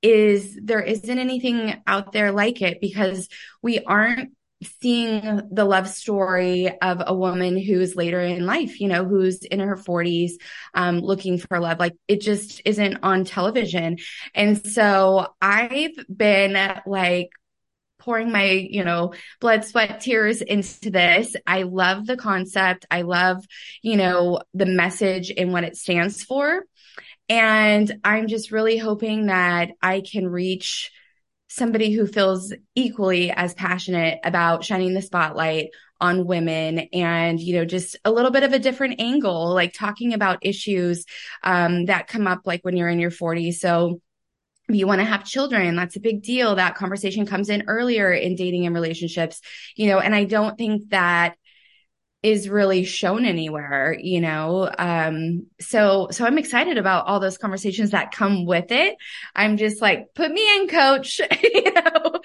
is 0.00 0.58
there 0.62 0.80
isn't 0.80 1.18
anything 1.18 1.74
out 1.86 2.12
there 2.12 2.32
like 2.32 2.62
it 2.62 2.80
because 2.80 3.28
we 3.62 3.80
aren't 3.80 4.32
seeing 4.80 5.48
the 5.52 5.64
love 5.64 5.88
story 5.88 6.70
of 6.80 7.02
a 7.06 7.14
woman 7.14 7.56
who's 7.56 7.94
later 7.94 8.20
in 8.20 8.44
life, 8.44 8.80
you 8.80 8.88
know, 8.88 9.04
who's 9.04 9.44
in 9.44 9.60
her 9.60 9.76
40s, 9.76 10.32
um, 10.74 10.98
looking 10.98 11.38
for 11.38 11.60
love. 11.60 11.78
Like 11.78 11.94
it 12.08 12.20
just 12.20 12.62
isn't 12.64 12.98
on 13.02 13.24
television. 13.24 13.98
And 14.34 14.64
so 14.66 15.28
I've 15.40 15.94
been 16.14 16.56
like, 16.86 17.30
pouring 18.00 18.30
my, 18.30 18.44
you 18.44 18.84
know, 18.84 19.12
blood, 19.40 19.64
sweat, 19.64 20.00
tears 20.00 20.40
into 20.40 20.88
this. 20.90 21.34
I 21.46 21.64
love 21.64 22.06
the 22.06 22.16
concept. 22.16 22.86
I 22.90 23.02
love, 23.02 23.44
you 23.82 23.96
know, 23.96 24.40
the 24.54 24.66
message 24.66 25.32
and 25.36 25.52
what 25.52 25.64
it 25.64 25.76
stands 25.76 26.22
for. 26.22 26.64
And 27.28 28.00
I'm 28.04 28.28
just 28.28 28.52
really 28.52 28.78
hoping 28.78 29.26
that 29.26 29.72
I 29.82 30.00
can 30.00 30.26
reach 30.26 30.90
somebody 31.48 31.92
who 31.92 32.06
feels 32.06 32.52
equally 32.74 33.30
as 33.30 33.54
passionate 33.54 34.18
about 34.24 34.64
shining 34.64 34.94
the 34.94 35.02
spotlight 35.02 35.70
on 36.00 36.26
women 36.26 36.78
and 36.92 37.40
you 37.40 37.56
know 37.56 37.64
just 37.64 37.96
a 38.04 38.10
little 38.10 38.30
bit 38.30 38.44
of 38.44 38.52
a 38.52 38.58
different 38.58 39.00
angle 39.00 39.52
like 39.52 39.72
talking 39.72 40.14
about 40.14 40.38
issues 40.42 41.04
um, 41.42 41.86
that 41.86 42.06
come 42.06 42.26
up 42.26 42.42
like 42.44 42.64
when 42.64 42.76
you're 42.76 42.88
in 42.88 43.00
your 43.00 43.10
40s 43.10 43.54
so 43.54 44.00
you 44.68 44.86
want 44.86 45.00
to 45.00 45.04
have 45.04 45.24
children 45.24 45.76
that's 45.76 45.96
a 45.96 46.00
big 46.00 46.22
deal. 46.22 46.54
That 46.54 46.74
conversation 46.74 47.24
comes 47.24 47.48
in 47.48 47.64
earlier 47.66 48.12
in 48.12 48.36
dating 48.36 48.66
and 48.66 48.74
relationships 48.74 49.40
you 49.76 49.88
know 49.88 49.98
and 49.98 50.14
i 50.14 50.24
don't 50.24 50.58
think 50.58 50.90
that 50.90 51.34
is 52.22 52.48
really 52.48 52.84
shown 52.84 53.24
anywhere, 53.24 53.96
you 53.98 54.20
know. 54.20 54.68
Um, 54.76 55.46
so 55.60 56.08
so 56.10 56.24
I'm 56.24 56.38
excited 56.38 56.76
about 56.76 57.06
all 57.06 57.20
those 57.20 57.38
conversations 57.38 57.90
that 57.90 58.10
come 58.10 58.44
with 58.44 58.72
it. 58.72 58.96
I'm 59.36 59.56
just 59.56 59.80
like, 59.80 60.14
put 60.14 60.30
me 60.30 60.56
in, 60.56 60.68
coach. 60.68 61.20
you 61.42 61.72
know? 61.72 62.20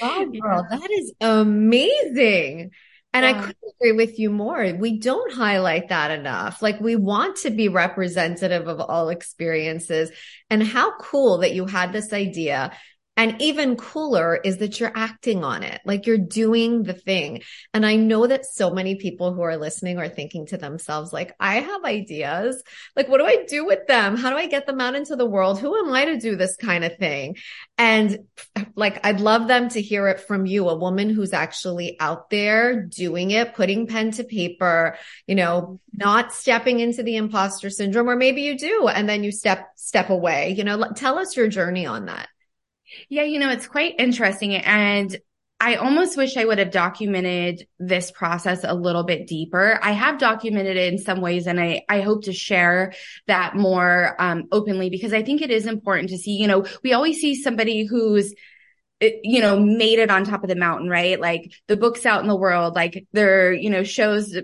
wow, 0.00 0.24
girl, 0.40 0.66
that 0.70 0.90
is 0.90 1.12
amazing. 1.20 2.70
And 3.14 3.24
yeah. 3.24 3.30
I 3.30 3.32
couldn't 3.34 3.74
agree 3.76 3.92
with 3.92 4.18
you 4.18 4.30
more. 4.30 4.72
We 4.78 4.98
don't 4.98 5.32
highlight 5.32 5.90
that 5.90 6.10
enough. 6.12 6.62
Like 6.62 6.80
we 6.80 6.96
want 6.96 7.36
to 7.38 7.50
be 7.50 7.68
representative 7.68 8.68
of 8.68 8.80
all 8.80 9.10
experiences. 9.10 10.10
And 10.48 10.62
how 10.62 10.96
cool 10.96 11.38
that 11.38 11.54
you 11.54 11.66
had 11.66 11.92
this 11.92 12.12
idea 12.12 12.72
and 13.14 13.40
even 13.42 13.76
cooler 13.76 14.36
is 14.36 14.56
that 14.58 14.80
you're 14.80 14.92
acting 14.94 15.44
on 15.44 15.62
it, 15.62 15.82
like 15.84 16.06
you're 16.06 16.16
doing 16.16 16.82
the 16.82 16.94
thing. 16.94 17.42
And 17.74 17.84
I 17.84 17.96
know 17.96 18.26
that 18.26 18.46
so 18.46 18.70
many 18.70 18.94
people 18.94 19.34
who 19.34 19.42
are 19.42 19.58
listening 19.58 19.98
are 19.98 20.08
thinking 20.08 20.46
to 20.46 20.56
themselves, 20.56 21.12
like, 21.12 21.34
I 21.38 21.56
have 21.56 21.84
ideas. 21.84 22.62
Like, 22.96 23.08
what 23.08 23.18
do 23.18 23.26
I 23.26 23.44
do 23.46 23.66
with 23.66 23.86
them? 23.86 24.16
How 24.16 24.30
do 24.30 24.36
I 24.36 24.46
get 24.46 24.66
them 24.66 24.80
out 24.80 24.94
into 24.94 25.14
the 25.14 25.26
world? 25.26 25.60
Who 25.60 25.76
am 25.76 25.92
I 25.92 26.06
to 26.06 26.18
do 26.18 26.36
this 26.36 26.56
kind 26.56 26.84
of 26.84 26.96
thing? 26.96 27.36
And 27.76 28.20
like, 28.76 29.04
I'd 29.06 29.20
love 29.20 29.46
them 29.46 29.68
to 29.70 29.82
hear 29.82 30.08
it 30.08 30.20
from 30.20 30.46
you, 30.46 30.70
a 30.70 30.78
woman 30.78 31.10
who's 31.10 31.34
actually 31.34 32.00
out 32.00 32.30
there 32.30 32.82
doing 32.82 33.30
it, 33.30 33.54
putting 33.54 33.86
pen 33.86 34.12
to 34.12 34.24
paper, 34.24 34.96
you 35.26 35.34
know, 35.34 35.80
not 35.92 36.32
stepping 36.32 36.80
into 36.80 37.02
the 37.02 37.16
imposter 37.16 37.68
syndrome, 37.68 38.08
or 38.08 38.16
maybe 38.16 38.40
you 38.40 38.56
do, 38.56 38.88
and 38.88 39.06
then 39.06 39.22
you 39.22 39.32
step, 39.32 39.68
step 39.76 40.08
away. 40.08 40.54
You 40.56 40.64
know, 40.64 40.92
tell 40.96 41.18
us 41.18 41.36
your 41.36 41.48
journey 41.48 41.84
on 41.84 42.06
that. 42.06 42.28
Yeah, 43.08 43.22
you 43.22 43.38
know, 43.38 43.50
it's 43.50 43.66
quite 43.66 43.94
interesting. 43.98 44.54
And 44.54 45.16
I 45.62 45.76
almost 45.76 46.16
wish 46.16 46.36
I 46.36 46.44
would 46.44 46.58
have 46.58 46.72
documented 46.72 47.68
this 47.78 48.10
process 48.10 48.64
a 48.64 48.74
little 48.74 49.04
bit 49.04 49.28
deeper. 49.28 49.78
I 49.80 49.92
have 49.92 50.18
documented 50.18 50.76
it 50.76 50.92
in 50.92 50.98
some 50.98 51.20
ways 51.20 51.46
and 51.46 51.60
I, 51.60 51.82
I 51.88 52.00
hope 52.00 52.24
to 52.24 52.32
share 52.32 52.94
that 53.28 53.54
more 53.54 54.16
um, 54.18 54.48
openly 54.50 54.90
because 54.90 55.12
I 55.12 55.22
think 55.22 55.40
it 55.40 55.52
is 55.52 55.66
important 55.66 56.08
to 56.08 56.18
see, 56.18 56.32
you 56.32 56.48
know, 56.48 56.66
we 56.82 56.94
always 56.94 57.20
see 57.20 57.40
somebody 57.40 57.84
who's 57.86 58.34
you 59.22 59.40
know, 59.40 59.58
made 59.58 59.98
it 59.98 60.10
on 60.10 60.24
top 60.24 60.42
of 60.42 60.48
the 60.48 60.56
mountain, 60.56 60.88
right? 60.88 61.20
Like 61.20 61.52
the 61.66 61.76
books 61.76 62.06
out 62.06 62.22
in 62.22 62.28
the 62.28 62.36
world, 62.36 62.74
like 62.74 63.06
there, 63.12 63.52
you 63.52 63.70
know, 63.70 63.82
shows 63.82 64.36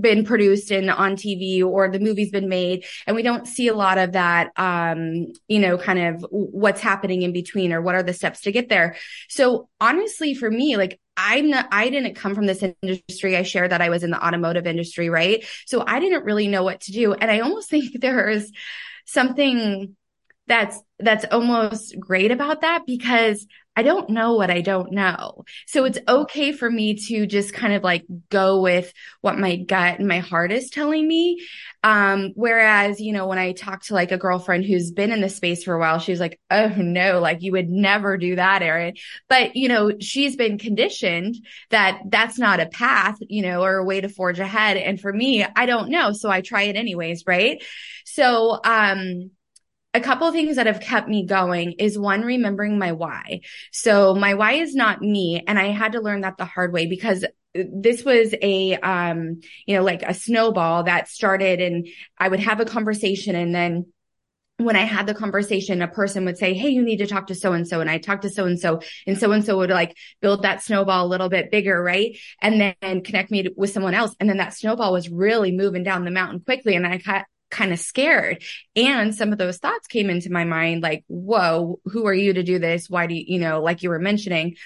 been 0.00 0.24
produced 0.24 0.70
and 0.70 0.90
on 0.90 1.16
TV 1.16 1.62
or 1.62 1.90
the 1.90 1.98
movie's 1.98 2.30
been 2.30 2.48
made. 2.48 2.84
And 3.06 3.14
we 3.14 3.22
don't 3.22 3.46
see 3.46 3.68
a 3.68 3.74
lot 3.74 3.98
of 3.98 4.12
that, 4.12 4.52
um, 4.56 5.32
you 5.48 5.58
know, 5.58 5.76
kind 5.76 5.98
of 5.98 6.26
what's 6.30 6.80
happening 6.80 7.22
in 7.22 7.32
between 7.32 7.72
or 7.72 7.82
what 7.82 7.94
are 7.94 8.02
the 8.02 8.14
steps 8.14 8.40
to 8.42 8.52
get 8.52 8.68
there. 8.68 8.96
So 9.28 9.68
honestly, 9.80 10.34
for 10.34 10.50
me, 10.50 10.76
like 10.76 10.98
I'm 11.16 11.50
not, 11.50 11.68
I 11.72 11.90
didn't 11.90 12.14
come 12.14 12.34
from 12.34 12.46
this 12.46 12.62
industry. 12.82 13.36
I 13.36 13.42
shared 13.42 13.72
that 13.72 13.82
I 13.82 13.88
was 13.88 14.02
in 14.02 14.10
the 14.10 14.24
automotive 14.24 14.66
industry, 14.66 15.08
right? 15.08 15.44
So 15.66 15.84
I 15.86 16.00
didn't 16.00 16.24
really 16.24 16.48
know 16.48 16.62
what 16.62 16.80
to 16.82 16.92
do. 16.92 17.12
And 17.12 17.30
I 17.30 17.40
almost 17.40 17.70
think 17.70 18.00
there's 18.00 18.50
something 19.04 19.96
that's 20.46 20.80
that's 20.98 21.24
almost 21.30 21.98
great 21.98 22.30
about 22.30 22.60
that 22.60 22.86
because 22.86 23.46
I 23.76 23.82
don't 23.82 24.08
know 24.08 24.34
what 24.34 24.50
I 24.50 24.62
don't 24.62 24.90
know. 24.92 25.44
So 25.66 25.84
it's 25.84 25.98
okay 26.08 26.52
for 26.52 26.70
me 26.70 26.94
to 27.08 27.26
just 27.26 27.52
kind 27.52 27.74
of 27.74 27.84
like 27.84 28.04
go 28.30 28.60
with 28.62 28.92
what 29.20 29.38
my 29.38 29.56
gut 29.56 29.98
and 29.98 30.08
my 30.08 30.20
heart 30.20 30.50
is 30.50 30.70
telling 30.70 31.06
me. 31.06 31.46
Um, 31.84 32.32
whereas, 32.34 33.00
you 33.00 33.12
know, 33.12 33.26
when 33.26 33.38
I 33.38 33.52
talk 33.52 33.84
to 33.84 33.94
like 33.94 34.12
a 34.12 34.18
girlfriend 34.18 34.64
who's 34.64 34.90
been 34.90 35.12
in 35.12 35.20
the 35.20 35.28
space 35.28 35.62
for 35.62 35.74
a 35.74 35.78
while, 35.78 35.98
she's 35.98 36.18
like, 36.18 36.40
Oh 36.50 36.68
no, 36.76 37.20
like 37.20 37.42
you 37.42 37.52
would 37.52 37.68
never 37.68 38.16
do 38.16 38.36
that, 38.36 38.62
Erin. 38.62 38.94
But, 39.28 39.56
you 39.56 39.68
know, 39.68 39.92
she's 40.00 40.36
been 40.36 40.58
conditioned 40.58 41.36
that 41.70 42.00
that's 42.08 42.38
not 42.38 42.60
a 42.60 42.66
path, 42.66 43.18
you 43.20 43.42
know, 43.42 43.62
or 43.62 43.76
a 43.76 43.84
way 43.84 44.00
to 44.00 44.08
forge 44.08 44.40
ahead. 44.40 44.78
And 44.78 45.00
for 45.00 45.12
me, 45.12 45.44
I 45.44 45.66
don't 45.66 45.90
know. 45.90 46.12
So 46.12 46.30
I 46.30 46.40
try 46.40 46.62
it 46.62 46.76
anyways. 46.76 47.24
Right. 47.26 47.62
So, 48.04 48.58
um, 48.64 49.30
a 49.96 50.00
couple 50.00 50.28
of 50.28 50.34
things 50.34 50.56
that 50.56 50.66
have 50.66 50.80
kept 50.80 51.08
me 51.08 51.24
going 51.24 51.72
is 51.78 51.98
one, 51.98 52.20
remembering 52.20 52.78
my 52.78 52.92
why. 52.92 53.40
So 53.72 54.14
my 54.14 54.34
why 54.34 54.52
is 54.52 54.74
not 54.74 55.00
me. 55.00 55.42
And 55.46 55.58
I 55.58 55.68
had 55.68 55.92
to 55.92 56.02
learn 56.02 56.20
that 56.20 56.36
the 56.36 56.44
hard 56.44 56.74
way 56.74 56.86
because 56.86 57.24
this 57.54 58.04
was 58.04 58.34
a, 58.42 58.74
um, 58.76 59.40
you 59.66 59.74
know, 59.74 59.82
like 59.82 60.02
a 60.02 60.12
snowball 60.12 60.84
that 60.84 61.08
started 61.08 61.62
and 61.62 61.88
I 62.18 62.28
would 62.28 62.40
have 62.40 62.60
a 62.60 62.66
conversation 62.66 63.34
and 63.34 63.54
then 63.54 63.86
when 64.58 64.76
I 64.76 64.84
had 64.84 65.06
the 65.06 65.12
conversation, 65.12 65.82
a 65.82 65.88
person 65.88 66.24
would 66.24 66.38
say, 66.38 66.54
Hey, 66.54 66.70
you 66.70 66.82
need 66.82 66.96
to 66.98 67.06
talk 67.06 67.26
to 67.26 67.34
so 67.34 67.52
and 67.52 67.68
so. 67.68 67.82
And 67.82 67.90
I 67.90 67.98
talked 67.98 68.22
to 68.22 68.30
so 68.30 68.46
and 68.46 68.58
so 68.58 68.80
and 69.06 69.18
so 69.18 69.30
and 69.32 69.44
so 69.44 69.58
would 69.58 69.68
like 69.68 69.94
build 70.22 70.42
that 70.42 70.62
snowball 70.62 71.04
a 71.04 71.08
little 71.08 71.28
bit 71.28 71.50
bigger. 71.50 71.82
Right. 71.82 72.16
And 72.40 72.74
then 72.80 73.02
connect 73.02 73.30
me 73.30 73.48
with 73.54 73.68
someone 73.68 73.92
else. 73.92 74.16
And 74.18 74.30
then 74.30 74.38
that 74.38 74.54
snowball 74.54 74.94
was 74.94 75.10
really 75.10 75.52
moving 75.52 75.82
down 75.82 76.06
the 76.06 76.10
mountain 76.10 76.40
quickly. 76.40 76.74
And 76.74 76.86
I 76.86 76.96
kind 77.50 77.72
of 77.72 77.78
scared. 77.78 78.42
And 78.74 79.14
some 79.14 79.32
of 79.32 79.38
those 79.38 79.58
thoughts 79.58 79.86
came 79.86 80.10
into 80.10 80.32
my 80.32 80.44
mind 80.44 80.82
like, 80.82 81.04
whoa, 81.06 81.80
who 81.84 82.06
are 82.06 82.14
you 82.14 82.32
to 82.34 82.42
do 82.42 82.58
this? 82.58 82.90
Why 82.90 83.06
do 83.06 83.14
you, 83.14 83.24
you 83.26 83.38
know, 83.38 83.62
like 83.62 83.82
you 83.82 83.90
were 83.90 83.98
mentioning. 83.98 84.56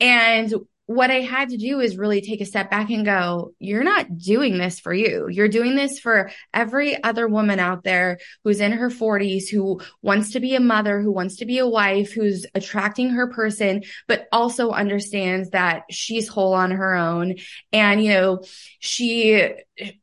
And 0.00 0.52
what 0.86 1.10
I 1.10 1.20
had 1.20 1.48
to 1.48 1.56
do 1.56 1.80
is 1.80 1.98
really 1.98 2.20
take 2.20 2.40
a 2.40 2.46
step 2.46 2.70
back 2.70 2.90
and 2.90 3.04
go, 3.04 3.52
you're 3.58 3.82
not 3.82 4.16
doing 4.16 4.56
this 4.56 4.78
for 4.78 4.94
you. 4.94 5.26
You're 5.28 5.48
doing 5.48 5.74
this 5.74 5.98
for 5.98 6.30
every 6.54 7.02
other 7.02 7.26
woman 7.26 7.58
out 7.58 7.82
there 7.82 8.18
who's 8.44 8.60
in 8.60 8.70
her 8.70 8.88
40s, 8.88 9.48
who 9.48 9.80
wants 10.00 10.30
to 10.30 10.40
be 10.40 10.54
a 10.54 10.60
mother, 10.60 11.00
who 11.00 11.10
wants 11.10 11.36
to 11.36 11.44
be 11.44 11.58
a 11.58 11.66
wife, 11.66 12.12
who's 12.12 12.46
attracting 12.54 13.10
her 13.10 13.26
person, 13.26 13.82
but 14.06 14.28
also 14.30 14.70
understands 14.70 15.50
that 15.50 15.82
she's 15.90 16.28
whole 16.28 16.54
on 16.54 16.70
her 16.70 16.94
own. 16.94 17.34
And, 17.72 18.02
you 18.02 18.12
know, 18.12 18.44
she, 18.78 19.54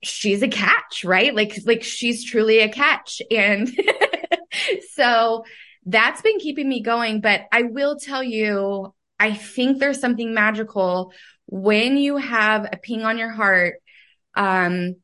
she's 0.03 0.43
a 0.43 0.49
catch, 0.49 1.05
right? 1.05 1.33
Like, 1.33 1.57
like 1.65 1.83
she's 1.83 2.25
truly 2.25 2.59
a 2.59 2.67
catch. 2.67 3.21
And 3.31 3.69
so 4.91 5.45
that's 5.85 6.21
been 6.21 6.39
keeping 6.39 6.67
me 6.67 6.81
going. 6.81 7.21
But 7.21 7.45
I 7.53 7.63
will 7.63 7.97
tell 7.97 8.23
you, 8.23 8.93
I 9.19 9.33
think 9.33 9.79
there's 9.79 9.99
something 9.99 10.33
magical 10.33 11.13
when 11.45 11.97
you 11.97 12.17
have 12.17 12.65
a 12.71 12.77
ping 12.77 13.03
on 13.03 13.17
your 13.17 13.29
heart, 13.29 13.75
um, 14.35 14.95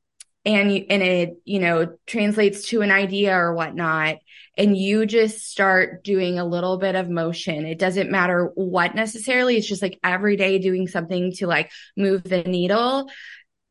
and 0.46 0.74
you, 0.74 0.86
and 0.90 1.04
it, 1.04 1.34
you 1.46 1.60
know, 1.60 1.96
translates 2.08 2.70
to 2.70 2.82
an 2.82 2.92
idea 2.92 3.36
or 3.36 3.54
whatnot, 3.54 4.18
and 4.58 4.76
you 4.76 5.06
just 5.06 5.50
start 5.50 6.04
doing 6.04 6.40
a 6.40 6.46
little 6.46 6.78
bit 6.78 6.96
of 6.96 7.10
motion. 7.10 7.66
It 7.66 7.78
doesn't 7.78 8.10
matter 8.10 8.52
what 8.56 8.96
necessarily. 8.96 9.58
It's 9.58 9.68
just 9.68 9.82
like 9.82 10.00
every 10.04 10.38
day 10.38 10.60
doing 10.60 10.88
something 10.88 11.34
to 11.34 11.48
like 11.48 11.72
move 11.96 12.24
the 12.24 12.44
needle. 12.44 13.10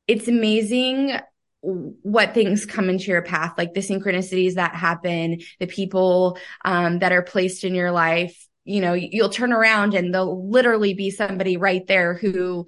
It's 0.07 0.29
amazing 0.29 1.19
what 1.61 2.35
things 2.35 2.65
come 2.65 2.89
into 2.89 3.11
your 3.11 3.23
path, 3.23 3.55
like 3.59 3.75
the 3.75 3.81
synchronicities 3.81 4.55
that 4.55 4.75
happen, 4.75 5.41
the 5.59 5.67
people 5.67 6.39
um, 6.65 7.01
that 7.01 7.13
are 7.13 7.23
placed 7.23 7.65
in 7.65 7.75
your 7.75 7.91
life 7.91 8.48
you 8.69 8.83
know, 8.83 8.93
you'll 8.93 9.31
turn 9.31 9.53
around 9.53 9.95
and 9.95 10.13
there'll 10.13 10.51
literally 10.51 10.93
be 10.93 11.11
somebody 11.11 11.57
right 11.57 11.87
there 11.87 12.13
who 12.15 12.67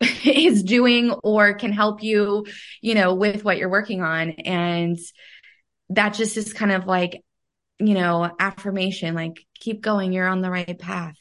is 0.24 0.62
doing 0.62 1.10
or 1.10 1.54
can 1.54 1.72
help 1.72 2.02
you, 2.02 2.46
you 2.82 2.94
know, 2.94 3.14
with 3.14 3.44
what 3.44 3.56
you're 3.56 3.70
working 3.70 4.02
on. 4.02 4.30
And 4.30 4.98
that 5.88 6.12
just 6.12 6.36
is 6.36 6.52
kind 6.52 6.70
of 6.70 6.86
like, 6.86 7.24
you 7.78 7.94
know, 7.94 8.30
affirmation, 8.38 9.14
like 9.14 9.46
keep 9.58 9.80
going, 9.80 10.12
you're 10.12 10.28
on 10.28 10.42
the 10.42 10.50
right 10.50 10.78
path. 10.78 11.16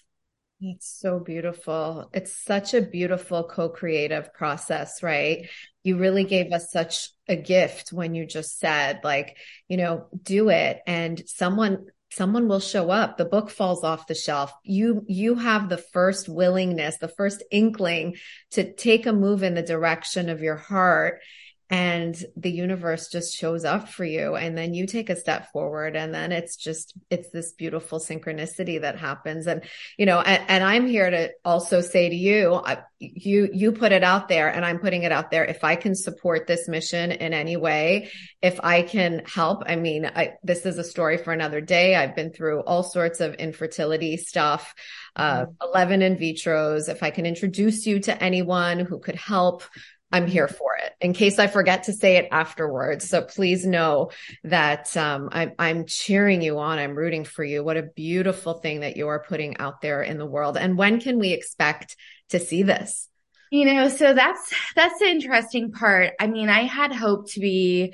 It's 0.60 0.90
so 1.00 1.20
beautiful. 1.20 2.10
It's 2.14 2.36
such 2.36 2.74
a 2.74 2.82
beautiful 2.82 3.44
co 3.44 3.70
creative 3.70 4.34
process, 4.34 5.04
right? 5.04 5.48
You 5.84 5.98
really 5.98 6.26
gave 6.26 6.52
us 6.52 6.72
such 6.72 7.12
a 7.30 7.36
gift 7.38 7.94
when 7.94 8.14
you 8.14 8.26
just 8.26 8.60
said, 8.60 9.02
like, 9.04 9.38
you 9.70 9.78
know, 9.78 10.08
do 10.22 10.50
it. 10.50 10.82
And 10.86 11.22
someone, 11.28 11.86
someone 12.10 12.48
will 12.48 12.60
show 12.60 12.90
up 12.90 13.18
the 13.18 13.26
book 13.26 13.50
falls 13.50 13.84
off 13.84 14.08
the 14.08 14.16
shelf. 14.16 14.52
You 14.64 15.04
you 15.08 15.36
have 15.36 15.70
the 15.70 15.78
first 15.78 16.30
willingness 16.30 16.98
the 16.98 17.08
first 17.08 17.44
inkling 17.52 18.16
to 18.52 18.74
take 18.74 19.06
a 19.06 19.14
move 19.14 19.44
in 19.44 19.56
the 19.56 19.62
direction 19.62 20.30
of 20.30 20.42
your 20.42 20.56
heart 20.56 21.22
and 21.70 22.16
the 22.38 22.50
universe 22.50 23.10
just 23.10 23.36
shows 23.36 23.66
up 23.66 23.90
for 23.90 24.06
you 24.06 24.36
and 24.36 24.58
then 24.58 24.74
you 24.74 24.88
take 24.88 25.10
a 25.10 25.18
step 25.18 25.52
forward 25.52 25.98
and 25.98 26.14
then 26.14 26.32
it's 26.32 26.56
just 26.56 26.94
it's 27.10 27.30
this 27.32 27.52
beautiful 27.52 28.00
synchronicity 28.00 28.80
that 28.80 28.98
happens. 28.98 29.48
And 29.48 29.64
you 29.98 30.06
know 30.06 30.22
and, 30.22 30.44
and 30.48 30.64
i'm 30.64 30.88
here 30.88 31.10
to 31.10 31.32
also 31.44 31.82
say 31.82 32.08
to 32.10 32.16
you 32.16 32.54
I, 32.54 32.84
you 33.00 33.50
you 33.54 33.74
put 33.74 33.92
it 33.92 34.04
out 34.04 34.30
there 34.30 34.48
and 34.48 34.66
i'm 34.66 34.80
putting 34.80 35.04
it 35.04 35.12
out 35.12 35.30
there. 35.30 35.44
If 35.44 35.64
i 35.66 35.76
can 35.76 35.94
support 35.94 36.48
this 36.48 36.70
mission 36.70 37.12
in 37.12 37.34
any 37.34 37.58
way 37.58 38.12
if 38.42 38.60
i 38.64 38.82
can 38.82 39.24
help 39.26 39.64
i 39.66 39.76
mean 39.76 40.06
I, 40.06 40.36
this 40.44 40.66
is 40.66 40.78
a 40.78 40.84
story 40.84 41.18
for 41.18 41.34
another 41.34 41.60
day. 41.60 41.96
I've 41.96 42.16
been 42.16 42.32
through 42.32 42.62
all 42.62 42.84
sorts 42.84 43.20
of 43.20 43.34
infertility 43.36 44.16
stuff 44.16 44.74
uh, 45.18 45.42
mm-hmm. 45.42 45.52
11 45.74 46.02
in 46.02 46.16
vitros. 46.16 46.88
If 46.88 47.04
i 47.04 47.10
can 47.10 47.26
introduce 47.26 47.86
you 47.86 48.00
to 48.02 48.24
anyone 48.24 48.80
who 48.80 49.00
could 49.00 49.16
help 49.16 49.64
I'm 50.12 50.28
here 50.28 50.48
for 50.48 50.76
it 50.82 50.94
in 51.02 51.14
case 51.14 51.38
I 51.38 51.48
forget 51.48 51.84
to 51.84 51.94
say 51.94 52.16
it 52.16 52.30
afterwards. 52.32 53.10
So 53.10 53.22
please 53.22 53.66
know 53.66 54.12
that 54.46 54.96
um, 54.96 55.30
I, 55.32 55.52
I'm 55.60 55.86
cheering 55.86 56.42
you 56.42 56.60
on. 56.60 56.80
I'm 56.80 56.96
rooting 56.96 57.26
for 57.26 57.44
you. 57.44 57.64
What 57.64 57.78
a 57.78 57.84
beautiful 57.84 58.54
thing 58.56 58.82
that 58.82 58.96
you 58.96 59.08
are 59.10 59.24
putting 59.24 59.58
out 59.58 59.82
there 59.82 60.02
in 60.02 60.18
the 60.18 60.26
world. 60.26 60.58
And 60.58 60.78
when 60.78 61.00
can 61.02 61.20
we 61.20 61.34
expect 61.34 61.98
to 62.30 62.40
see 62.40 62.64
this? 62.64 63.10
You 63.52 63.66
know, 63.66 63.90
so 63.90 64.14
that's 64.14 64.54
that's 64.76 65.00
the 65.00 65.08
interesting 65.08 65.72
part. 65.72 66.14
I 66.20 66.28
mean, 66.28 66.50
I 66.50 66.64
had 66.64 66.94
hoped 66.94 67.32
to 67.32 67.40
be 67.40 67.94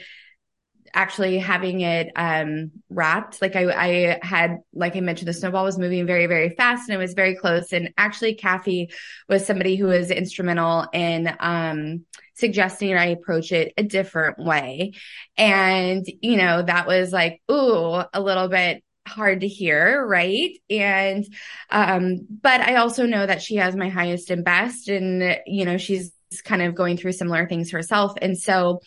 actually 0.93 1.39
having 1.39 1.81
it 1.81 2.11
um, 2.15 2.71
wrapped. 2.89 3.41
Like 3.41 3.55
I, 3.55 3.71
I 3.71 4.19
had, 4.21 4.59
like 4.73 4.95
I 4.95 4.99
mentioned, 4.99 5.27
the 5.27 5.33
snowball 5.33 5.63
was 5.63 5.77
moving 5.77 6.05
very, 6.05 6.27
very 6.27 6.49
fast 6.49 6.87
and 6.87 6.95
it 6.95 6.99
was 6.99 7.13
very 7.13 7.35
close. 7.35 7.73
And 7.73 7.93
actually, 7.97 8.35
Cathy 8.35 8.91
was 9.27 9.45
somebody 9.45 9.75
who 9.75 9.87
was 9.87 10.11
instrumental 10.11 10.87
in 10.93 11.35
um, 11.39 12.05
suggesting 12.35 12.93
I 12.95 13.07
approach 13.07 13.51
it 13.51 13.73
a 13.77 13.83
different 13.83 14.37
way. 14.37 14.93
And, 15.37 16.05
you 16.21 16.37
know, 16.37 16.61
that 16.61 16.87
was 16.87 17.11
like, 17.11 17.41
ooh, 17.51 18.03
a 18.13 18.21
little 18.21 18.47
bit 18.47 18.83
hard 19.07 19.41
to 19.41 19.47
hear, 19.47 20.05
right? 20.05 20.51
And, 20.69 21.25
um, 21.69 22.27
but 22.41 22.61
I 22.61 22.75
also 22.75 23.05
know 23.05 23.25
that 23.25 23.41
she 23.41 23.55
has 23.55 23.75
my 23.75 23.89
highest 23.89 24.29
and 24.29 24.45
best, 24.45 24.87
and, 24.87 25.39
you 25.45 25.65
know, 25.65 25.77
she's 25.77 26.11
kind 26.43 26.61
of 26.61 26.75
going 26.75 26.97
through 26.97 27.11
similar 27.11 27.47
things 27.47 27.71
herself. 27.71 28.13
And 28.21 28.37
so, 28.37 28.81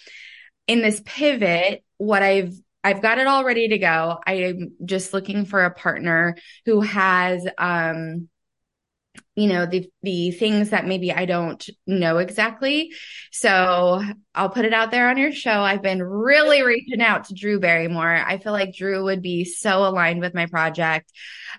in 0.66 0.82
this 0.82 1.00
pivot, 1.04 1.84
what 1.98 2.22
I've 2.22 2.54
I've 2.84 3.02
got 3.02 3.18
it 3.18 3.26
all 3.26 3.44
ready 3.44 3.68
to 3.68 3.78
go. 3.78 4.18
I 4.24 4.32
am 4.34 4.76
just 4.84 5.12
looking 5.12 5.44
for 5.44 5.64
a 5.64 5.74
partner 5.74 6.36
who 6.66 6.80
has 6.82 7.46
um 7.58 8.28
you 9.34 9.48
know 9.48 9.66
the 9.66 9.90
the 10.02 10.30
things 10.30 10.70
that 10.70 10.86
maybe 10.86 11.12
I 11.12 11.26
don't 11.26 11.64
know 11.86 12.18
exactly. 12.18 12.92
So 13.32 14.02
I'll 14.34 14.48
put 14.48 14.64
it 14.64 14.72
out 14.72 14.90
there 14.90 15.08
on 15.10 15.18
your 15.18 15.32
show. 15.32 15.60
I've 15.60 15.82
been 15.82 16.02
really 16.02 16.62
reaching 16.62 17.02
out 17.02 17.24
to 17.24 17.34
Drew 17.34 17.60
Barrymore. 17.60 18.16
I 18.26 18.38
feel 18.38 18.52
like 18.52 18.74
Drew 18.74 19.04
would 19.04 19.22
be 19.22 19.44
so 19.44 19.86
aligned 19.86 20.20
with 20.20 20.34
my 20.34 20.46
project. 20.46 21.12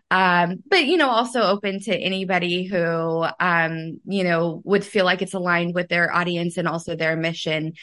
Um, 0.10 0.64
but 0.68 0.86
you 0.86 0.98
know, 0.98 1.10
also 1.10 1.42
open 1.42 1.80
to 1.82 1.96
anybody 1.96 2.66
who 2.66 3.26
um, 3.40 4.00
you 4.06 4.24
know, 4.24 4.62
would 4.66 4.84
feel 4.84 5.06
like 5.06 5.22
it's 5.22 5.34
aligned 5.36 5.76
with 5.76 5.88
their 5.88 6.14
audience 6.14 6.58
and 6.58 6.68
also 6.68 6.96
their 6.96 7.16
mission. 7.16 7.74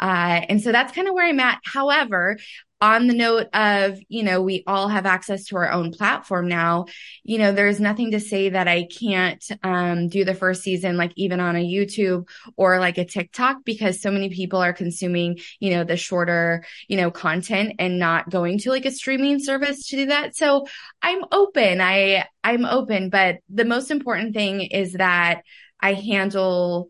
Uh, 0.00 0.40
and 0.48 0.60
so 0.60 0.72
that's 0.72 0.94
kind 0.94 1.06
of 1.06 1.14
where 1.14 1.26
I'm 1.26 1.40
at. 1.40 1.60
However, 1.64 2.38
on 2.82 3.08
the 3.08 3.14
note 3.14 3.46
of, 3.52 3.98
you 4.08 4.22
know, 4.22 4.40
we 4.40 4.64
all 4.66 4.88
have 4.88 5.04
access 5.04 5.44
to 5.44 5.56
our 5.56 5.70
own 5.70 5.92
platform 5.92 6.48
now, 6.48 6.86
you 7.22 7.36
know, 7.36 7.52
there's 7.52 7.78
nothing 7.78 8.12
to 8.12 8.20
say 8.20 8.48
that 8.48 8.68
I 8.68 8.86
can't 8.86 9.44
um, 9.62 10.08
do 10.08 10.24
the 10.24 10.34
first 10.34 10.62
season, 10.62 10.96
like 10.96 11.12
even 11.16 11.40
on 11.40 11.56
a 11.56 11.62
YouTube 11.64 12.26
or 12.56 12.80
like 12.80 12.96
a 12.96 13.04
TikTok, 13.04 13.58
because 13.66 14.00
so 14.00 14.10
many 14.10 14.30
people 14.30 14.60
are 14.60 14.72
consuming, 14.72 15.40
you 15.58 15.74
know, 15.74 15.84
the 15.84 15.98
shorter, 15.98 16.64
you 16.88 16.96
know, 16.96 17.10
content 17.10 17.74
and 17.78 17.98
not 17.98 18.30
going 18.30 18.56
to 18.60 18.70
like 18.70 18.86
a 18.86 18.90
streaming 18.90 19.40
service 19.40 19.88
to 19.88 19.96
do 19.96 20.06
that. 20.06 20.34
So 20.34 20.66
I'm 21.02 21.22
open. 21.32 21.82
I, 21.82 22.24
I'm 22.42 22.64
open, 22.64 23.10
but 23.10 23.40
the 23.50 23.66
most 23.66 23.90
important 23.90 24.32
thing 24.32 24.62
is 24.62 24.94
that 24.94 25.42
I 25.78 25.92
handle, 25.92 26.88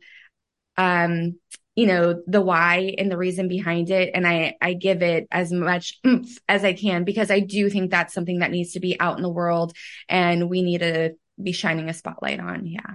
um, 0.76 1.40
you 1.76 1.86
know, 1.86 2.22
the 2.26 2.40
why 2.40 2.94
and 2.98 3.10
the 3.10 3.16
reason 3.16 3.48
behind 3.48 3.90
it. 3.90 4.10
And 4.14 4.26
I, 4.26 4.56
I 4.60 4.74
give 4.74 5.02
it 5.02 5.26
as 5.30 5.52
much 5.52 5.98
as 6.48 6.64
I 6.64 6.72
can 6.72 7.04
because 7.04 7.30
I 7.30 7.40
do 7.40 7.70
think 7.70 7.90
that's 7.90 8.14
something 8.14 8.40
that 8.40 8.50
needs 8.50 8.72
to 8.72 8.80
be 8.80 8.98
out 9.00 9.16
in 9.16 9.22
the 9.22 9.30
world 9.30 9.76
and 10.08 10.50
we 10.50 10.62
need 10.62 10.78
to 10.78 11.14
be 11.42 11.52
shining 11.52 11.88
a 11.88 11.94
spotlight 11.94 12.40
on. 12.40 12.66
Yeah. 12.66 12.94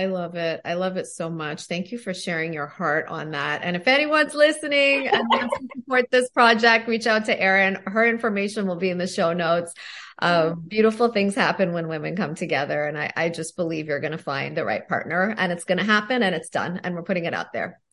I 0.00 0.06
love 0.06 0.34
it. 0.34 0.62
I 0.64 0.74
love 0.74 0.96
it 0.96 1.08
so 1.08 1.28
much. 1.28 1.64
Thank 1.64 1.92
you 1.92 1.98
for 1.98 2.14
sharing 2.14 2.54
your 2.54 2.66
heart 2.66 3.08
on 3.08 3.32
that. 3.32 3.60
And 3.62 3.76
if 3.76 3.86
anyone's 3.86 4.34
listening 4.34 5.08
and 5.08 5.28
wants 5.28 5.58
to 5.58 5.68
support 5.76 6.10
this 6.10 6.30
project, 6.30 6.88
reach 6.88 7.06
out 7.06 7.26
to 7.26 7.38
Erin. 7.38 7.82
Her 7.86 8.06
information 8.06 8.66
will 8.66 8.76
be 8.76 8.88
in 8.88 8.96
the 8.96 9.06
show 9.06 9.34
notes. 9.34 9.74
Uh, 10.18 10.54
beautiful 10.54 11.08
things 11.08 11.34
happen 11.34 11.74
when 11.74 11.86
women 11.86 12.16
come 12.16 12.34
together. 12.34 12.84
And 12.84 12.96
I, 12.96 13.12
I 13.14 13.28
just 13.28 13.56
believe 13.56 13.88
you're 13.88 14.00
going 14.00 14.12
to 14.12 14.18
find 14.18 14.56
the 14.56 14.64
right 14.64 14.88
partner 14.88 15.34
and 15.36 15.52
it's 15.52 15.64
going 15.64 15.76
to 15.76 15.84
happen 15.84 16.22
and 16.22 16.34
it's 16.34 16.48
done. 16.48 16.80
And 16.82 16.94
we're 16.94 17.02
putting 17.02 17.26
it 17.26 17.34
out 17.34 17.52
there. 17.52 17.78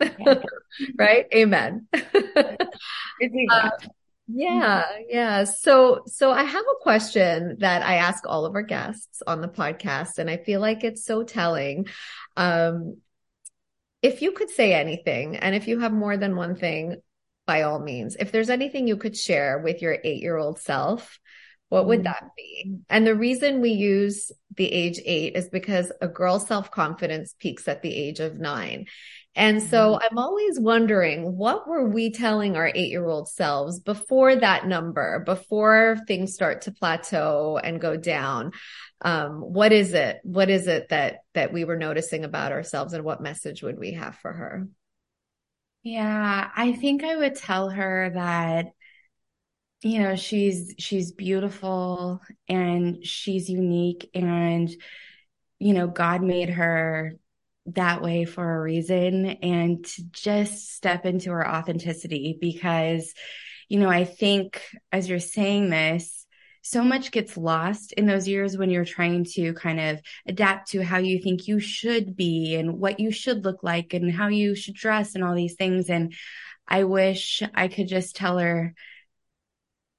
right. 0.97 1.25
Amen. 1.35 1.87
uh, 1.93 2.55
yeah, 4.27 4.83
yeah. 5.07 5.43
So, 5.45 6.01
so 6.05 6.31
I 6.31 6.43
have 6.43 6.65
a 6.65 6.81
question 6.81 7.57
that 7.59 7.81
I 7.81 7.95
ask 7.95 8.23
all 8.27 8.45
of 8.45 8.55
our 8.55 8.61
guests 8.61 9.21
on 9.25 9.41
the 9.41 9.47
podcast, 9.47 10.17
and 10.17 10.29
I 10.29 10.37
feel 10.37 10.59
like 10.59 10.83
it's 10.83 11.05
so 11.05 11.23
telling. 11.23 11.87
Um, 12.35 12.97
if 14.01 14.21
you 14.21 14.31
could 14.31 14.49
say 14.49 14.73
anything, 14.73 15.37
and 15.37 15.55
if 15.55 15.67
you 15.67 15.79
have 15.79 15.93
more 15.93 16.17
than 16.17 16.35
one 16.35 16.55
thing, 16.55 16.97
by 17.45 17.61
all 17.63 17.79
means, 17.79 18.17
if 18.19 18.31
there's 18.31 18.49
anything 18.49 18.87
you 18.87 18.97
could 18.97 19.17
share 19.17 19.59
with 19.59 19.81
your 19.81 19.97
eight 20.03 20.21
year 20.21 20.37
old 20.37 20.59
self, 20.59 21.19
what 21.69 21.87
would 21.87 21.99
mm-hmm. 21.99 22.05
that 22.05 22.31
be? 22.35 22.77
And 22.89 23.07
the 23.07 23.15
reason 23.15 23.61
we 23.61 23.71
use 23.71 24.31
the 24.55 24.71
age 24.71 24.99
eight 25.05 25.35
is 25.35 25.49
because 25.49 25.91
a 26.01 26.07
girl's 26.07 26.47
self 26.47 26.71
confidence 26.71 27.33
peaks 27.39 27.67
at 27.67 27.81
the 27.81 27.93
age 27.93 28.19
of 28.19 28.39
nine. 28.39 28.87
And 29.37 29.61
so 29.61 29.93
mm-hmm. 29.93 30.03
I'm 30.03 30.17
always 30.17 30.59
wondering 30.59 31.37
what 31.37 31.67
were 31.67 31.87
we 31.87 32.11
telling 32.11 32.57
our 32.57 32.71
eight 32.73 32.89
year 32.89 33.05
old 33.05 33.29
selves 33.29 33.79
before 33.79 34.35
that 34.35 34.65
number, 34.65 35.19
before 35.25 35.99
things 36.07 36.33
start 36.33 36.63
to 36.63 36.71
plateau 36.71 37.59
and 37.63 37.79
go 37.79 37.95
down? 37.95 38.51
Um, 38.99 39.41
what 39.41 39.71
is 39.71 39.93
it? 39.93 40.19
What 40.23 40.49
is 40.49 40.65
it 40.65 40.89
that, 40.89 41.19
that 41.35 41.53
we 41.53 41.65
were 41.65 41.77
noticing 41.77 42.25
about 42.25 42.51
ourselves 42.51 42.93
and 42.93 43.03
what 43.05 43.21
message 43.21 43.61
would 43.61 43.77
we 43.77 43.91
have 43.91 44.15
for 44.15 44.33
her? 44.33 44.67
Yeah, 45.83 46.49
I 46.55 46.73
think 46.73 47.03
I 47.03 47.15
would 47.15 47.35
tell 47.35 47.69
her 47.69 48.11
that 48.15 48.65
you 49.83 49.99
know 49.99 50.15
she's 50.15 50.73
she's 50.79 51.11
beautiful 51.11 52.19
and 52.49 53.05
she's 53.05 53.47
unique 53.47 54.09
and 54.15 54.71
you 55.59 55.75
know 55.75 55.85
god 55.85 56.23
made 56.23 56.49
her 56.49 57.13
that 57.67 58.01
way 58.01 58.25
for 58.25 58.55
a 58.55 58.61
reason 58.61 59.25
and 59.25 59.85
to 59.85 60.03
just 60.11 60.73
step 60.73 61.05
into 61.05 61.31
her 61.31 61.47
authenticity 61.47 62.37
because 62.39 63.13
you 63.67 63.79
know 63.79 63.89
i 63.89 64.05
think 64.05 64.61
as 64.91 65.09
you're 65.09 65.19
saying 65.19 65.69
this 65.69 66.25
so 66.61 66.83
much 66.83 67.11
gets 67.11 67.37
lost 67.37 67.93
in 67.93 68.05
those 68.05 68.27
years 68.27 68.57
when 68.57 68.69
you're 68.69 68.83
trying 68.83 69.23
to 69.23 69.53
kind 69.53 69.79
of 69.79 70.01
adapt 70.27 70.71
to 70.71 70.83
how 70.83 70.97
you 70.97 71.21
think 71.21 71.47
you 71.47 71.61
should 71.61 72.13
be 72.13 72.55
and 72.55 72.77
what 72.77 72.99
you 72.99 73.09
should 73.09 73.45
look 73.45 73.63
like 73.63 73.93
and 73.93 74.11
how 74.11 74.27
you 74.27 74.53
should 74.53 74.73
dress 74.73 75.15
and 75.15 75.23
all 75.23 75.33
these 75.33 75.55
things. 75.55 75.89
And 75.89 76.13
i 76.67 76.83
wish 76.83 77.41
i 77.55 77.69
could 77.69 77.87
just 77.87 78.17
tell 78.17 78.37
her 78.37 78.73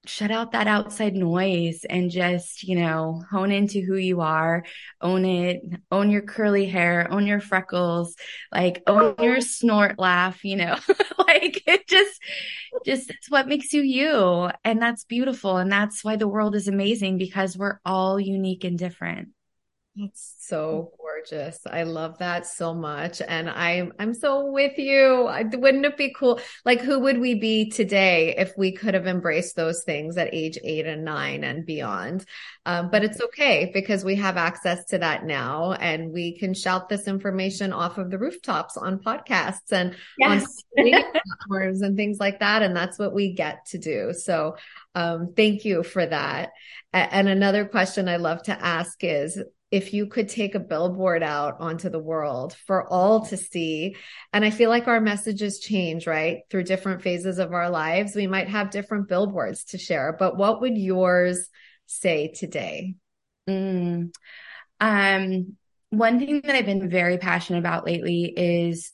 shut 0.08 0.30
out 0.30 0.52
that 0.52 0.66
outside 0.66 1.14
noise 1.14 1.84
and 1.88 2.10
just, 2.10 2.62
you 2.62 2.78
know, 2.78 3.22
hone 3.30 3.52
into 3.52 3.80
who 3.80 3.96
you 3.96 4.20
are, 4.20 4.64
own 5.00 5.24
it, 5.24 5.62
own 5.92 6.10
your 6.10 6.22
curly 6.22 6.66
hair, 6.66 7.06
own 7.10 7.26
your 7.26 7.40
freckles, 7.40 8.16
like 8.52 8.82
own 8.86 9.14
your 9.20 9.36
oh. 9.36 9.40
snort 9.40 9.98
laugh, 9.98 10.44
you 10.44 10.56
know, 10.56 10.76
like 11.18 11.62
it 11.66 11.86
just, 11.86 12.20
just 12.84 13.10
it's 13.10 13.30
what 13.30 13.48
makes 13.48 13.72
you 13.72 13.82
you. 13.82 14.50
And 14.64 14.80
that's 14.80 15.04
beautiful. 15.04 15.58
And 15.58 15.70
that's 15.70 16.02
why 16.02 16.16
the 16.16 16.28
world 16.28 16.54
is 16.54 16.68
amazing 16.68 17.18
because 17.18 17.56
we're 17.56 17.78
all 17.84 18.18
unique 18.18 18.64
and 18.64 18.78
different. 18.78 19.28
It's 20.00 20.37
so 20.38 20.92
gorgeous. 20.96 21.58
I 21.66 21.82
love 21.82 22.18
that 22.18 22.46
so 22.46 22.72
much. 22.72 23.20
And 23.26 23.50
I'm, 23.50 23.92
I'm 23.98 24.14
so 24.14 24.52
with 24.52 24.78
you. 24.78 25.26
I, 25.26 25.42
wouldn't 25.42 25.84
it 25.87 25.96
be 25.96 26.14
cool? 26.16 26.40
Like, 26.64 26.80
who 26.80 27.00
would 27.00 27.18
we 27.18 27.34
be 27.34 27.68
today 27.68 28.34
if 28.38 28.52
we 28.56 28.70
could 28.70 28.94
have 28.94 29.08
embraced 29.08 29.56
those 29.56 29.82
things 29.82 30.16
at 30.16 30.32
age 30.32 30.56
eight 30.62 30.87
and 30.87 31.04
nine 31.04 31.42
and 31.42 31.66
beyond? 31.66 32.24
Um, 32.64 32.90
but 32.90 33.02
it's 33.02 33.20
okay 33.20 33.72
because 33.74 34.04
we 34.04 34.14
have 34.16 34.37
access 34.37 34.84
to 34.87 34.98
that 34.98 35.24
now 35.24 35.72
and 35.72 36.12
we 36.12 36.38
can 36.38 36.54
shout 36.54 36.88
this 36.88 37.08
information 37.08 37.72
off 37.72 37.98
of 37.98 38.11
the 38.11 38.18
rooftops 38.18 38.76
on 38.76 39.00
podcasts 39.00 39.72
and 39.72 39.96
yes. 40.18 40.46
on 40.78 40.87
platforms 40.87 41.82
and 41.82 41.96
things 41.96 42.20
like 42.20 42.38
that. 42.38 42.62
And 42.62 42.76
that's 42.76 43.00
what 43.00 43.14
we 43.14 43.32
get 43.32 43.66
to 43.70 43.78
do. 43.78 44.12
So, 44.12 44.56
um, 44.94 45.32
thank 45.34 45.64
you 45.64 45.82
for 45.82 46.06
that. 46.06 46.50
And 46.92 47.28
another 47.28 47.64
question 47.64 48.08
I 48.08 48.16
love 48.16 48.42
to 48.44 48.52
ask 48.64 49.02
is, 49.02 49.42
if 49.70 49.92
you 49.92 50.07
could 50.07 50.28
take 50.28 50.54
a 50.54 50.61
billboard 50.61 51.22
out 51.22 51.61
onto 51.61 51.90
the 51.90 51.98
world 51.98 52.54
for 52.66 52.90
all 52.90 53.26
to 53.26 53.37
see. 53.37 53.96
And 54.33 54.44
I 54.44 54.50
feel 54.50 54.70
like 54.70 54.88
our 54.88 55.00
messages 55.00 55.61
change, 55.61 56.07
right? 56.07 56.40
Through 56.50 56.64
different 56.64 57.02
phases 57.02 57.38
of 57.38 57.52
our 57.52 57.68
lives, 57.68 58.14
we 58.14 58.26
might 58.26 58.48
have 58.48 58.70
different 58.70 59.09
billboards 59.09 59.64
to 59.66 59.78
share, 59.78 60.16
but 60.18 60.37
what 60.37 60.61
would 60.62 60.78
yours 60.78 61.48
say 61.87 62.28
today? 62.28 62.94
Mm. 63.48 64.14
Um, 64.81 65.57
one 65.90 66.18
thing 66.18 66.40
that 66.44 66.54
I've 66.54 66.66
been 66.66 66.88
very 66.88 67.18
passionate 67.18 67.61
about 67.61 67.87
lately 67.87 68.24
is 68.24 68.92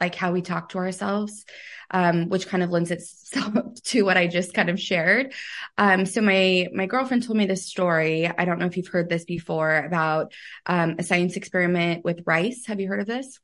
like 0.00 0.14
how 0.14 0.32
we 0.32 0.42
talk 0.42 0.70
to 0.70 0.78
ourselves, 0.78 1.44
um, 1.90 2.28
which 2.28 2.48
kind 2.48 2.62
of 2.62 2.70
lends 2.70 2.90
itself 2.90 3.54
to 3.84 4.02
what 4.02 4.16
I 4.16 4.26
just 4.26 4.54
kind 4.54 4.70
of 4.70 4.80
shared. 4.80 5.32
Um, 5.78 6.06
so 6.06 6.20
my 6.20 6.68
my 6.74 6.86
girlfriend 6.86 7.24
told 7.24 7.38
me 7.38 7.46
this 7.46 7.66
story. 7.66 8.26
I 8.26 8.44
don't 8.44 8.58
know 8.58 8.66
if 8.66 8.76
you've 8.76 8.88
heard 8.88 9.08
this 9.08 9.24
before 9.24 9.76
about 9.76 10.32
um, 10.66 10.96
a 10.98 11.02
science 11.02 11.36
experiment 11.36 12.04
with 12.04 12.22
rice. 12.26 12.66
Have 12.66 12.80
you 12.80 12.88
heard 12.88 13.00
of 13.00 13.06
this? 13.06 13.38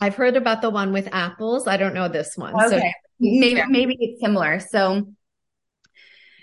I've 0.00 0.14
heard 0.14 0.36
about 0.36 0.62
the 0.62 0.70
one 0.70 0.92
with 0.92 1.08
apples. 1.12 1.66
I 1.66 1.76
don't 1.76 1.94
know 1.94 2.08
this 2.08 2.36
one. 2.36 2.54
Okay. 2.54 2.78
So 2.78 2.86
maybe 3.18 3.62
maybe 3.68 3.96
it's 4.00 4.20
similar. 4.20 4.60
So 4.60 5.08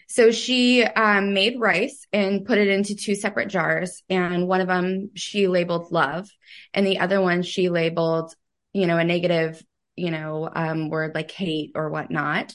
so 0.08 0.32
she 0.32 0.84
um, 0.84 1.34
made 1.34 1.60
rice 1.60 2.06
and 2.14 2.46
put 2.46 2.58
it 2.58 2.68
into 2.68 2.96
two 2.96 3.16
separate 3.16 3.50
jars. 3.50 4.04
And 4.10 4.48
one 4.48 4.62
of 4.62 4.68
them 4.68 5.12
she 5.16 5.48
labeled 5.48 5.92
love, 5.92 6.30
and 6.74 6.86
the 6.86 7.00
other 7.00 7.22
one 7.22 7.42
she 7.42 7.70
labeled, 7.70 8.34
you 8.76 8.88
know, 8.88 8.98
a 8.98 9.06
negative, 9.06 9.64
you 9.96 10.12
know, 10.12 10.50
um, 10.54 10.90
word 10.90 11.16
like 11.16 11.32
hate 11.32 11.72
or 11.76 11.90
whatnot. 11.90 12.54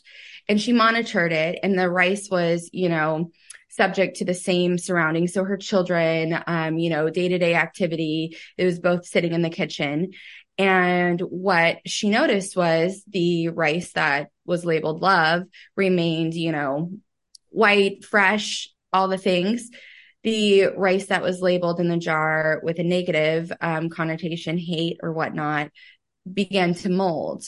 And 0.48 0.60
she 0.60 0.74
monitored 0.74 1.32
it, 1.32 1.58
and 1.62 1.78
the 1.78 1.88
rice 1.88 2.28
was, 2.30 2.68
you 2.74 2.90
know, 2.90 3.30
subject 3.70 4.16
to 4.16 4.26
the 4.26 4.34
same 4.34 4.76
surroundings. 4.76 5.32
So 5.32 5.44
her 5.44 5.56
children, 5.56 6.38
um, 6.46 6.76
you 6.76 6.90
know, 6.90 7.08
day 7.08 7.28
to 7.28 7.38
day 7.38 7.54
activity, 7.54 8.36
it 8.58 8.66
was 8.66 8.80
both 8.80 9.06
sitting 9.06 9.32
in 9.32 9.40
the 9.40 9.48
kitchen. 9.48 10.10
And 10.58 11.18
what 11.20 11.78
she 11.86 12.10
noticed 12.10 12.54
was 12.54 13.02
the 13.08 13.48
rice 13.48 13.92
that 13.92 14.28
was 14.44 14.66
labeled 14.66 15.00
love 15.00 15.44
remained, 15.74 16.34
you 16.34 16.52
know, 16.52 16.90
white, 17.48 18.04
fresh, 18.04 18.68
all 18.92 19.08
the 19.08 19.16
things. 19.16 19.70
The 20.22 20.66
rice 20.76 21.06
that 21.06 21.22
was 21.22 21.40
labeled 21.40 21.80
in 21.80 21.88
the 21.88 21.96
jar 21.96 22.60
with 22.62 22.78
a 22.78 22.82
negative 22.82 23.50
um, 23.58 23.88
connotation, 23.88 24.58
hate 24.58 24.98
or 25.02 25.14
whatnot, 25.14 25.70
began 26.30 26.74
to 26.74 26.88
mold. 26.88 27.44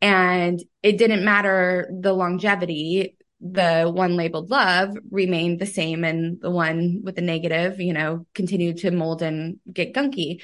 And 0.00 0.62
it 0.82 0.98
didn't 0.98 1.24
matter 1.24 1.90
the 1.92 2.12
longevity. 2.12 3.16
The 3.40 3.90
one 3.92 4.16
labeled 4.16 4.50
love 4.50 4.96
remained 5.10 5.60
the 5.60 5.66
same 5.66 6.04
and 6.04 6.40
the 6.40 6.50
one 6.50 7.00
with 7.02 7.16
the 7.16 7.22
negative, 7.22 7.80
you 7.80 7.92
know, 7.92 8.26
continued 8.34 8.78
to 8.78 8.90
mold 8.90 9.22
and 9.22 9.58
get 9.70 9.94
gunky. 9.94 10.42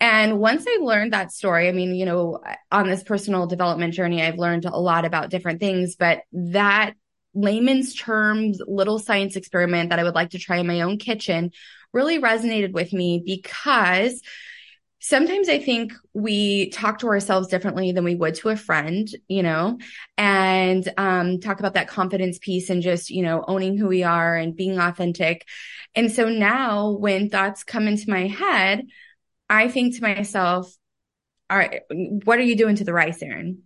And 0.00 0.38
once 0.38 0.64
I 0.66 0.78
learned 0.80 1.12
that 1.12 1.32
story, 1.32 1.68
I 1.68 1.72
mean, 1.72 1.94
you 1.94 2.06
know, 2.06 2.40
on 2.72 2.88
this 2.88 3.02
personal 3.02 3.46
development 3.46 3.92
journey, 3.92 4.22
I've 4.22 4.38
learned 4.38 4.64
a 4.64 4.78
lot 4.78 5.04
about 5.04 5.28
different 5.28 5.60
things, 5.60 5.96
but 5.96 6.22
that 6.32 6.94
layman's 7.34 7.94
terms 7.94 8.60
little 8.66 8.98
science 8.98 9.36
experiment 9.36 9.90
that 9.90 9.98
I 9.98 10.04
would 10.04 10.14
like 10.14 10.30
to 10.30 10.38
try 10.38 10.56
in 10.56 10.66
my 10.66 10.80
own 10.80 10.98
kitchen 10.98 11.52
really 11.92 12.18
resonated 12.18 12.72
with 12.72 12.92
me 12.92 13.22
because 13.24 14.20
sometimes 15.00 15.48
I 15.48 15.58
think 15.58 15.92
we 16.12 16.70
talk 16.70 16.98
to 17.00 17.08
ourselves 17.08 17.48
differently 17.48 17.92
than 17.92 18.04
we 18.04 18.14
would 18.14 18.34
to 18.36 18.50
a 18.50 18.56
friend, 18.56 19.08
you 19.28 19.42
know, 19.42 19.78
and 20.16 20.86
um, 20.98 21.40
talk 21.40 21.58
about 21.58 21.74
that 21.74 21.88
confidence 21.88 22.38
piece 22.38 22.70
and 22.70 22.82
just, 22.82 23.10
you 23.10 23.22
know, 23.22 23.44
owning 23.48 23.76
who 23.76 23.88
we 23.88 24.02
are 24.02 24.36
and 24.36 24.54
being 24.54 24.78
authentic. 24.78 25.46
And 25.94 26.12
so 26.12 26.28
now 26.28 26.90
when 26.90 27.30
thoughts 27.30 27.64
come 27.64 27.88
into 27.88 28.10
my 28.10 28.26
head, 28.26 28.86
I 29.48 29.68
think 29.68 29.96
to 29.96 30.02
myself, 30.02 30.72
all 31.48 31.58
right, 31.58 31.80
what 32.24 32.38
are 32.38 32.42
you 32.42 32.54
doing 32.54 32.76
to 32.76 32.84
the 32.84 32.92
rice, 32.92 33.22
Erin? 33.22 33.62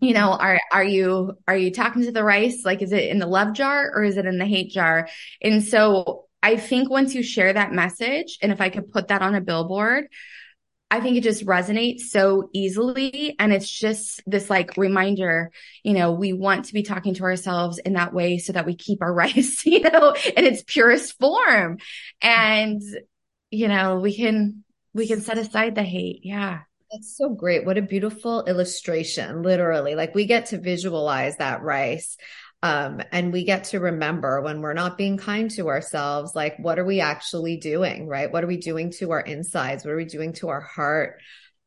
you 0.00 0.14
know 0.14 0.32
are 0.32 0.60
are 0.72 0.82
you 0.82 1.32
are 1.46 1.56
you 1.56 1.70
talking 1.70 2.02
to 2.02 2.10
the 2.10 2.24
rice 2.24 2.62
like 2.64 2.82
is 2.82 2.90
it 2.90 3.08
in 3.08 3.20
the 3.20 3.26
love 3.26 3.52
jar 3.52 3.88
or 3.94 4.02
is 4.02 4.16
it 4.16 4.26
in 4.26 4.36
the 4.36 4.44
hate 4.44 4.72
jar 4.72 5.08
and 5.40 5.62
so 5.62 6.24
i 6.42 6.56
think 6.56 6.90
once 6.90 7.14
you 7.14 7.22
share 7.22 7.52
that 7.52 7.72
message 7.72 8.36
and 8.42 8.50
if 8.50 8.60
i 8.60 8.68
could 8.68 8.90
put 8.90 9.08
that 9.08 9.22
on 9.22 9.36
a 9.36 9.40
billboard 9.40 10.08
I 10.92 11.00
think 11.00 11.16
it 11.16 11.22
just 11.22 11.46
resonates 11.46 12.00
so 12.00 12.50
easily. 12.52 13.34
And 13.38 13.50
it's 13.50 13.70
just 13.70 14.20
this 14.26 14.50
like 14.50 14.76
reminder, 14.76 15.50
you 15.82 15.94
know, 15.94 16.12
we 16.12 16.34
want 16.34 16.66
to 16.66 16.74
be 16.74 16.82
talking 16.82 17.14
to 17.14 17.22
ourselves 17.22 17.78
in 17.78 17.94
that 17.94 18.12
way 18.12 18.36
so 18.36 18.52
that 18.52 18.66
we 18.66 18.74
keep 18.74 19.00
our 19.00 19.12
rice, 19.22 19.64
you 19.64 19.80
know, 19.80 20.14
in 20.36 20.44
its 20.44 20.62
purest 20.66 21.18
form. 21.18 21.78
And, 22.20 22.82
you 23.50 23.68
know, 23.68 24.00
we 24.00 24.14
can, 24.14 24.64
we 24.92 25.06
can 25.08 25.22
set 25.22 25.38
aside 25.38 25.76
the 25.76 25.82
hate. 25.82 26.20
Yeah. 26.24 26.60
That's 26.90 27.16
so 27.16 27.30
great. 27.30 27.64
What 27.64 27.78
a 27.78 27.82
beautiful 27.82 28.44
illustration, 28.44 29.42
literally. 29.42 29.94
Like 29.94 30.14
we 30.14 30.26
get 30.26 30.46
to 30.46 30.58
visualize 30.58 31.38
that 31.38 31.62
rice. 31.62 32.18
Um, 32.62 33.02
and 33.10 33.32
we 33.32 33.44
get 33.44 33.64
to 33.64 33.80
remember 33.80 34.40
when 34.40 34.60
we're 34.60 34.72
not 34.72 34.96
being 34.96 35.16
kind 35.16 35.50
to 35.52 35.68
ourselves, 35.68 36.34
like, 36.34 36.56
what 36.58 36.78
are 36.78 36.84
we 36.84 37.00
actually 37.00 37.56
doing? 37.56 38.06
Right? 38.06 38.32
What 38.32 38.44
are 38.44 38.48
we 38.48 38.56
doing 38.56 38.90
to 38.98 39.10
our 39.10 39.20
insides? 39.20 39.84
What 39.84 39.92
are 39.92 39.96
we 39.96 40.04
doing 40.04 40.32
to 40.34 40.48
our 40.48 40.60
heart? 40.60 41.20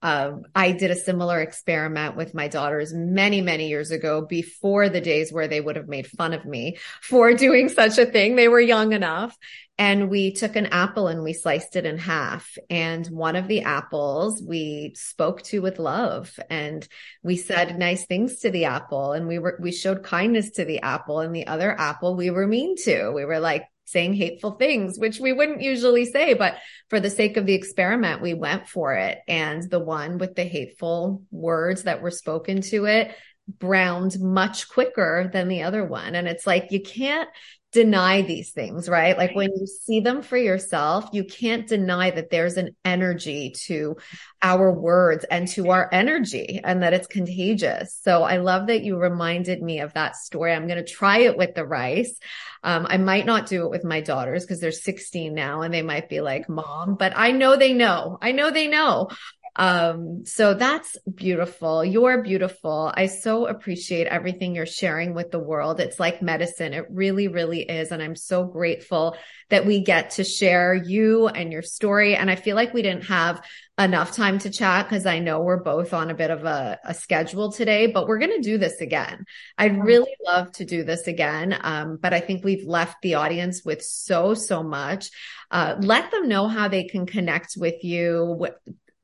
Um, 0.05 0.43
I 0.53 0.71
did 0.71 0.91
a 0.91 0.95
similar 0.95 1.41
experiment 1.41 2.15
with 2.15 2.35
my 2.35 2.47
daughters 2.47 2.93
many, 2.93 3.41
many 3.41 3.69
years 3.69 3.89
ago 3.89 4.21
before 4.21 4.87
the 4.87 5.01
days 5.01 5.33
where 5.33 5.47
they 5.47 5.59
would 5.59 5.77
have 5.77 5.87
made 5.87 6.05
fun 6.05 6.33
of 6.33 6.45
me 6.45 6.77
for 7.01 7.33
doing 7.45 7.69
such 7.69 7.97
a 7.97 8.05
thing. 8.05 8.35
They 8.35 8.47
were 8.47 8.59
young 8.59 8.93
enough. 8.93 9.35
And 9.79 10.11
we 10.11 10.31
took 10.31 10.55
an 10.55 10.67
apple 10.67 11.07
and 11.07 11.23
we 11.23 11.33
sliced 11.33 11.75
it 11.75 11.87
in 11.87 11.97
half. 11.97 12.55
And 12.69 13.07
one 13.07 13.35
of 13.35 13.47
the 13.47 13.63
apples 13.63 14.43
we 14.47 14.93
spoke 14.95 15.41
to 15.45 15.63
with 15.63 15.79
love 15.79 16.39
and 16.51 16.87
we 17.23 17.35
said 17.35 17.79
nice 17.79 18.05
things 18.05 18.41
to 18.41 18.51
the 18.51 18.65
apple 18.65 19.13
and 19.13 19.27
we 19.27 19.39
were, 19.39 19.57
we 19.59 19.71
showed 19.71 20.03
kindness 20.03 20.51
to 20.51 20.65
the 20.65 20.81
apple 20.81 21.19
and 21.19 21.35
the 21.35 21.47
other 21.47 21.71
apple 21.77 22.15
we 22.15 22.29
were 22.29 22.45
mean 22.45 22.75
to. 22.83 23.09
We 23.09 23.25
were 23.25 23.39
like, 23.39 23.63
saying 23.85 24.13
hateful 24.13 24.51
things, 24.51 24.97
which 24.99 25.19
we 25.19 25.31
wouldn't 25.31 25.61
usually 25.61 26.05
say, 26.05 26.33
but 26.33 26.55
for 26.89 26.99
the 26.99 27.09
sake 27.09 27.37
of 27.37 27.45
the 27.45 27.53
experiment, 27.53 28.21
we 28.21 28.33
went 28.33 28.67
for 28.67 28.93
it. 28.93 29.19
And 29.27 29.69
the 29.69 29.79
one 29.79 30.17
with 30.17 30.35
the 30.35 30.43
hateful 30.43 31.23
words 31.31 31.83
that 31.83 32.01
were 32.01 32.11
spoken 32.11 32.61
to 32.61 32.85
it 32.85 33.15
browned 33.47 34.19
much 34.19 34.67
quicker 34.69 35.29
than 35.31 35.47
the 35.47 35.63
other 35.63 35.85
one. 35.85 36.15
And 36.15 36.27
it's 36.27 36.47
like, 36.47 36.71
you 36.71 36.81
can't 36.81 37.29
deny 37.75 38.21
these 38.21 38.51
things, 38.51 38.87
right? 38.87 39.17
Like 39.17 39.35
when 39.35 39.51
you 39.51 39.67
see 39.67 39.99
them 39.99 40.21
for 40.21 40.37
yourself, 40.37 41.09
you 41.11 41.25
can't 41.25 41.67
deny 41.67 42.09
that 42.09 42.29
there's 42.29 42.55
an 42.55 42.73
energy 42.85 43.53
to 43.65 43.97
our 44.41 44.71
words 44.71 45.25
and 45.29 45.45
to 45.49 45.71
our 45.71 45.89
energy 45.91 46.61
and 46.63 46.83
that 46.83 46.93
it's 46.93 47.05
contagious. 47.05 47.99
So 48.01 48.23
I 48.23 48.37
love 48.37 48.67
that 48.67 48.83
you 48.83 48.97
reminded 48.97 49.61
me 49.61 49.81
of 49.81 49.93
that 49.93 50.15
story. 50.15 50.53
I'm 50.53 50.67
going 50.67 50.83
to 50.83 50.89
try 50.89 51.17
it 51.19 51.35
with 51.35 51.53
the 51.53 51.65
rice. 51.65 52.17
Um, 52.63 52.87
I 52.89 52.95
might 52.95 53.25
not 53.25 53.45
do 53.45 53.65
it 53.65 53.71
with 53.71 53.83
my 53.83 53.99
daughters 53.99 54.45
because 54.45 54.61
they're 54.61 54.71
16 54.71 55.33
now 55.33 55.61
and 55.61 55.73
they 55.73 55.81
might 55.81 56.07
be 56.07 56.21
like, 56.21 56.47
mom, 56.47 56.95
but 56.95 57.11
I 57.13 57.31
know 57.31 57.57
they 57.57 57.73
know. 57.73 58.17
I 58.21 58.31
know 58.31 58.51
they 58.51 58.67
know. 58.67 59.09
Um, 59.55 60.25
so 60.25 60.53
that's 60.53 60.97
beautiful. 61.13 61.83
You're 61.85 62.21
beautiful. 62.21 62.91
I 62.93 63.05
so 63.05 63.47
appreciate 63.47 64.07
everything 64.07 64.53
you're 64.53 64.65
sharing 64.65 65.13
with 65.13 65.31
the 65.31 65.39
world. 65.39 65.79
It's 65.79 65.99
like 65.99 66.21
medicine. 66.21 66.73
It 66.73 66.85
really, 66.89 67.29
really 67.29 67.61
is. 67.61 67.91
And 67.91 68.03
I'm 68.03 68.15
so 68.15 68.43
grateful 68.43 69.15
that 69.49 69.65
we 69.65 69.79
get 69.79 70.11
to 70.11 70.23
share 70.23 70.73
you 70.73 71.27
and 71.27 71.51
your 71.51 71.61
story. 71.61 72.15
And 72.15 72.29
I 72.29 72.35
feel 72.35 72.55
like 72.55 72.73
we 72.73 72.81
didn't 72.81 73.05
have 73.05 73.41
enough 73.77 74.13
time 74.15 74.39
to 74.39 74.49
chat 74.49 74.89
because 74.89 75.05
I 75.05 75.19
know 75.19 75.41
we're 75.41 75.63
both 75.63 75.93
on 75.93 76.09
a 76.09 76.15
bit 76.15 76.31
of 76.31 76.45
a, 76.45 76.79
a 76.83 76.93
schedule 76.93 77.51
today, 77.51 77.87
but 77.87 78.07
we're 78.07 78.19
going 78.19 78.41
to 78.41 78.49
do 78.49 78.57
this 78.57 78.81
again. 78.81 79.25
I'd 79.57 79.83
really 79.83 80.15
love 80.25 80.51
to 80.53 80.65
do 80.65 80.83
this 80.83 81.07
again. 81.07 81.57
Um, 81.61 81.97
but 82.01 82.13
I 82.13 82.19
think 82.19 82.43
we've 82.43 82.65
left 82.65 83.01
the 83.01 83.15
audience 83.15 83.63
with 83.63 83.83
so, 83.83 84.33
so 84.33 84.63
much. 84.63 85.11
Uh, 85.51 85.75
let 85.79 86.11
them 86.11 86.27
know 86.27 86.47
how 86.47 86.67
they 86.67 86.85
can 86.85 87.05
connect 87.05 87.55
with 87.57 87.83
you, 87.83 88.47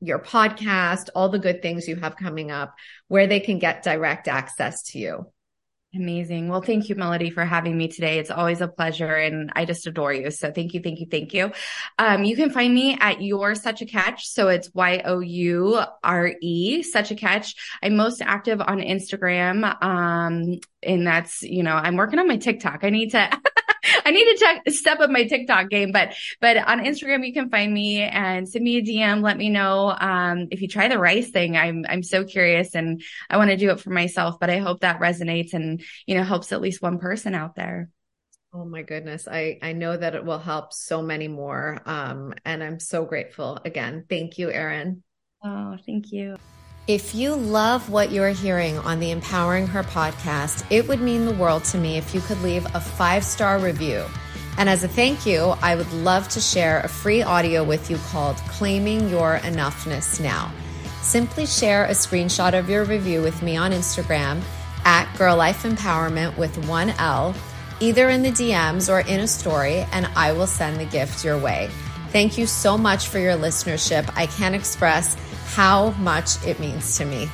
your 0.02 0.18
podcast, 0.18 1.08
all 1.14 1.28
the 1.28 1.38
good 1.38 1.62
things 1.62 1.86
you 1.86 1.96
have 1.96 2.16
coming 2.16 2.50
up, 2.50 2.74
where 3.08 3.26
they 3.26 3.40
can 3.40 3.58
get 3.58 3.84
direct 3.84 4.26
access 4.26 4.82
to 4.82 4.98
you. 4.98 5.26
Amazing. 5.94 6.48
Well, 6.48 6.62
thank 6.62 6.88
you, 6.88 6.94
Melody, 6.94 7.28
for 7.28 7.44
having 7.44 7.76
me 7.76 7.86
today. 7.86 8.18
It's 8.18 8.30
always 8.30 8.62
a 8.62 8.68
pleasure 8.68 9.14
and 9.14 9.52
I 9.54 9.66
just 9.66 9.86
adore 9.86 10.12
you. 10.12 10.30
So 10.30 10.50
thank 10.50 10.72
you, 10.72 10.80
thank 10.80 11.00
you, 11.00 11.06
thank 11.10 11.34
you. 11.34 11.52
Um, 11.98 12.24
you 12.24 12.34
can 12.34 12.48
find 12.48 12.74
me 12.74 12.96
at 12.98 13.20
You're 13.20 13.54
Such 13.54 13.82
a 13.82 13.86
Catch. 13.86 14.26
So 14.26 14.48
it's 14.48 14.72
Y 14.72 15.02
O 15.04 15.20
U 15.20 15.82
R 16.02 16.32
E, 16.40 16.82
Such 16.82 17.10
a 17.10 17.14
Catch. 17.14 17.56
I'm 17.82 17.94
most 17.94 18.22
active 18.22 18.62
on 18.62 18.78
Instagram. 18.78 19.82
Um, 19.84 20.60
and 20.82 21.06
that's, 21.06 21.42
you 21.42 21.62
know, 21.62 21.74
I'm 21.74 21.96
working 21.96 22.18
on 22.18 22.26
my 22.26 22.38
TikTok. 22.38 22.84
I 22.84 22.90
need 22.90 23.10
to 23.10 23.30
I 24.06 24.10
need 24.10 24.24
to 24.24 24.36
check 24.38 24.68
step 24.70 25.00
up 25.00 25.10
my 25.10 25.24
TikTok 25.24 25.68
game, 25.68 25.92
but 25.92 26.14
but 26.40 26.56
on 26.56 26.80
Instagram 26.80 27.26
you 27.26 27.32
can 27.32 27.50
find 27.50 27.72
me 27.72 28.02
and 28.02 28.48
send 28.48 28.64
me 28.64 28.76
a 28.78 28.82
DM. 28.82 29.22
Let 29.22 29.36
me 29.36 29.48
know 29.48 29.96
um, 29.98 30.48
if 30.50 30.62
you 30.62 30.68
try 30.68 30.88
the 30.88 30.98
rice 30.98 31.30
thing. 31.30 31.56
I'm 31.56 31.84
I'm 31.88 32.02
so 32.02 32.24
curious 32.24 32.74
and 32.74 33.02
I 33.30 33.36
want 33.36 33.50
to 33.50 33.56
do 33.56 33.70
it 33.70 33.80
for 33.80 33.90
myself. 33.90 34.38
But 34.40 34.50
I 34.50 34.58
hope 34.58 34.80
that 34.80 35.00
resonates 35.00 35.54
and 35.54 35.82
you 36.06 36.14
know 36.14 36.22
helps 36.22 36.52
at 36.52 36.60
least 36.60 36.82
one 36.82 36.98
person 36.98 37.34
out 37.34 37.54
there. 37.54 37.90
Oh 38.54 38.66
my 38.66 38.82
goodness. 38.82 39.26
I, 39.26 39.58
I 39.62 39.72
know 39.72 39.96
that 39.96 40.14
it 40.14 40.24
will 40.24 40.38
help 40.38 40.74
so 40.74 41.00
many 41.00 41.26
more. 41.26 41.80
Um, 41.86 42.34
and 42.44 42.62
I'm 42.62 42.80
so 42.80 43.06
grateful 43.06 43.58
again. 43.64 44.04
Thank 44.10 44.36
you, 44.36 44.50
Erin. 44.50 45.02
Oh, 45.42 45.78
thank 45.86 46.12
you. 46.12 46.36
If 46.88 47.14
you 47.14 47.36
love 47.36 47.90
what 47.90 48.10
you're 48.10 48.30
hearing 48.30 48.76
on 48.78 48.98
the 48.98 49.12
Empowering 49.12 49.68
Her 49.68 49.84
podcast, 49.84 50.66
it 50.68 50.88
would 50.88 51.00
mean 51.00 51.26
the 51.26 51.34
world 51.34 51.62
to 51.66 51.78
me 51.78 51.96
if 51.96 52.12
you 52.12 52.20
could 52.20 52.42
leave 52.42 52.66
a 52.74 52.80
five 52.80 53.22
star 53.22 53.60
review. 53.60 54.04
And 54.58 54.68
as 54.68 54.82
a 54.82 54.88
thank 54.88 55.24
you, 55.24 55.54
I 55.62 55.76
would 55.76 55.90
love 55.92 56.28
to 56.30 56.40
share 56.40 56.80
a 56.80 56.88
free 56.88 57.22
audio 57.22 57.62
with 57.62 57.88
you 57.88 57.98
called 58.10 58.36
Claiming 58.48 59.08
Your 59.10 59.38
Enoughness 59.38 60.20
Now. 60.20 60.50
Simply 61.02 61.46
share 61.46 61.84
a 61.84 61.90
screenshot 61.90 62.58
of 62.58 62.68
your 62.68 62.84
review 62.84 63.22
with 63.22 63.42
me 63.42 63.56
on 63.56 63.70
Instagram 63.70 64.42
at 64.84 65.06
Girlife 65.16 65.62
Empowerment 65.62 66.36
with 66.36 66.66
one 66.66 66.90
L, 66.98 67.32
either 67.78 68.08
in 68.08 68.24
the 68.24 68.32
DMs 68.32 68.92
or 68.92 69.08
in 69.08 69.20
a 69.20 69.28
story, 69.28 69.86
and 69.92 70.06
I 70.16 70.32
will 70.32 70.48
send 70.48 70.80
the 70.80 70.86
gift 70.86 71.24
your 71.24 71.38
way. 71.38 71.70
Thank 72.08 72.36
you 72.36 72.46
so 72.46 72.76
much 72.76 73.06
for 73.06 73.20
your 73.20 73.34
listenership. 73.34 74.12
I 74.16 74.26
can't 74.26 74.56
express 74.56 75.16
how 75.52 75.90
much 76.00 76.42
it 76.46 76.58
means 76.58 76.96
to 76.96 77.04
me. 77.04 77.28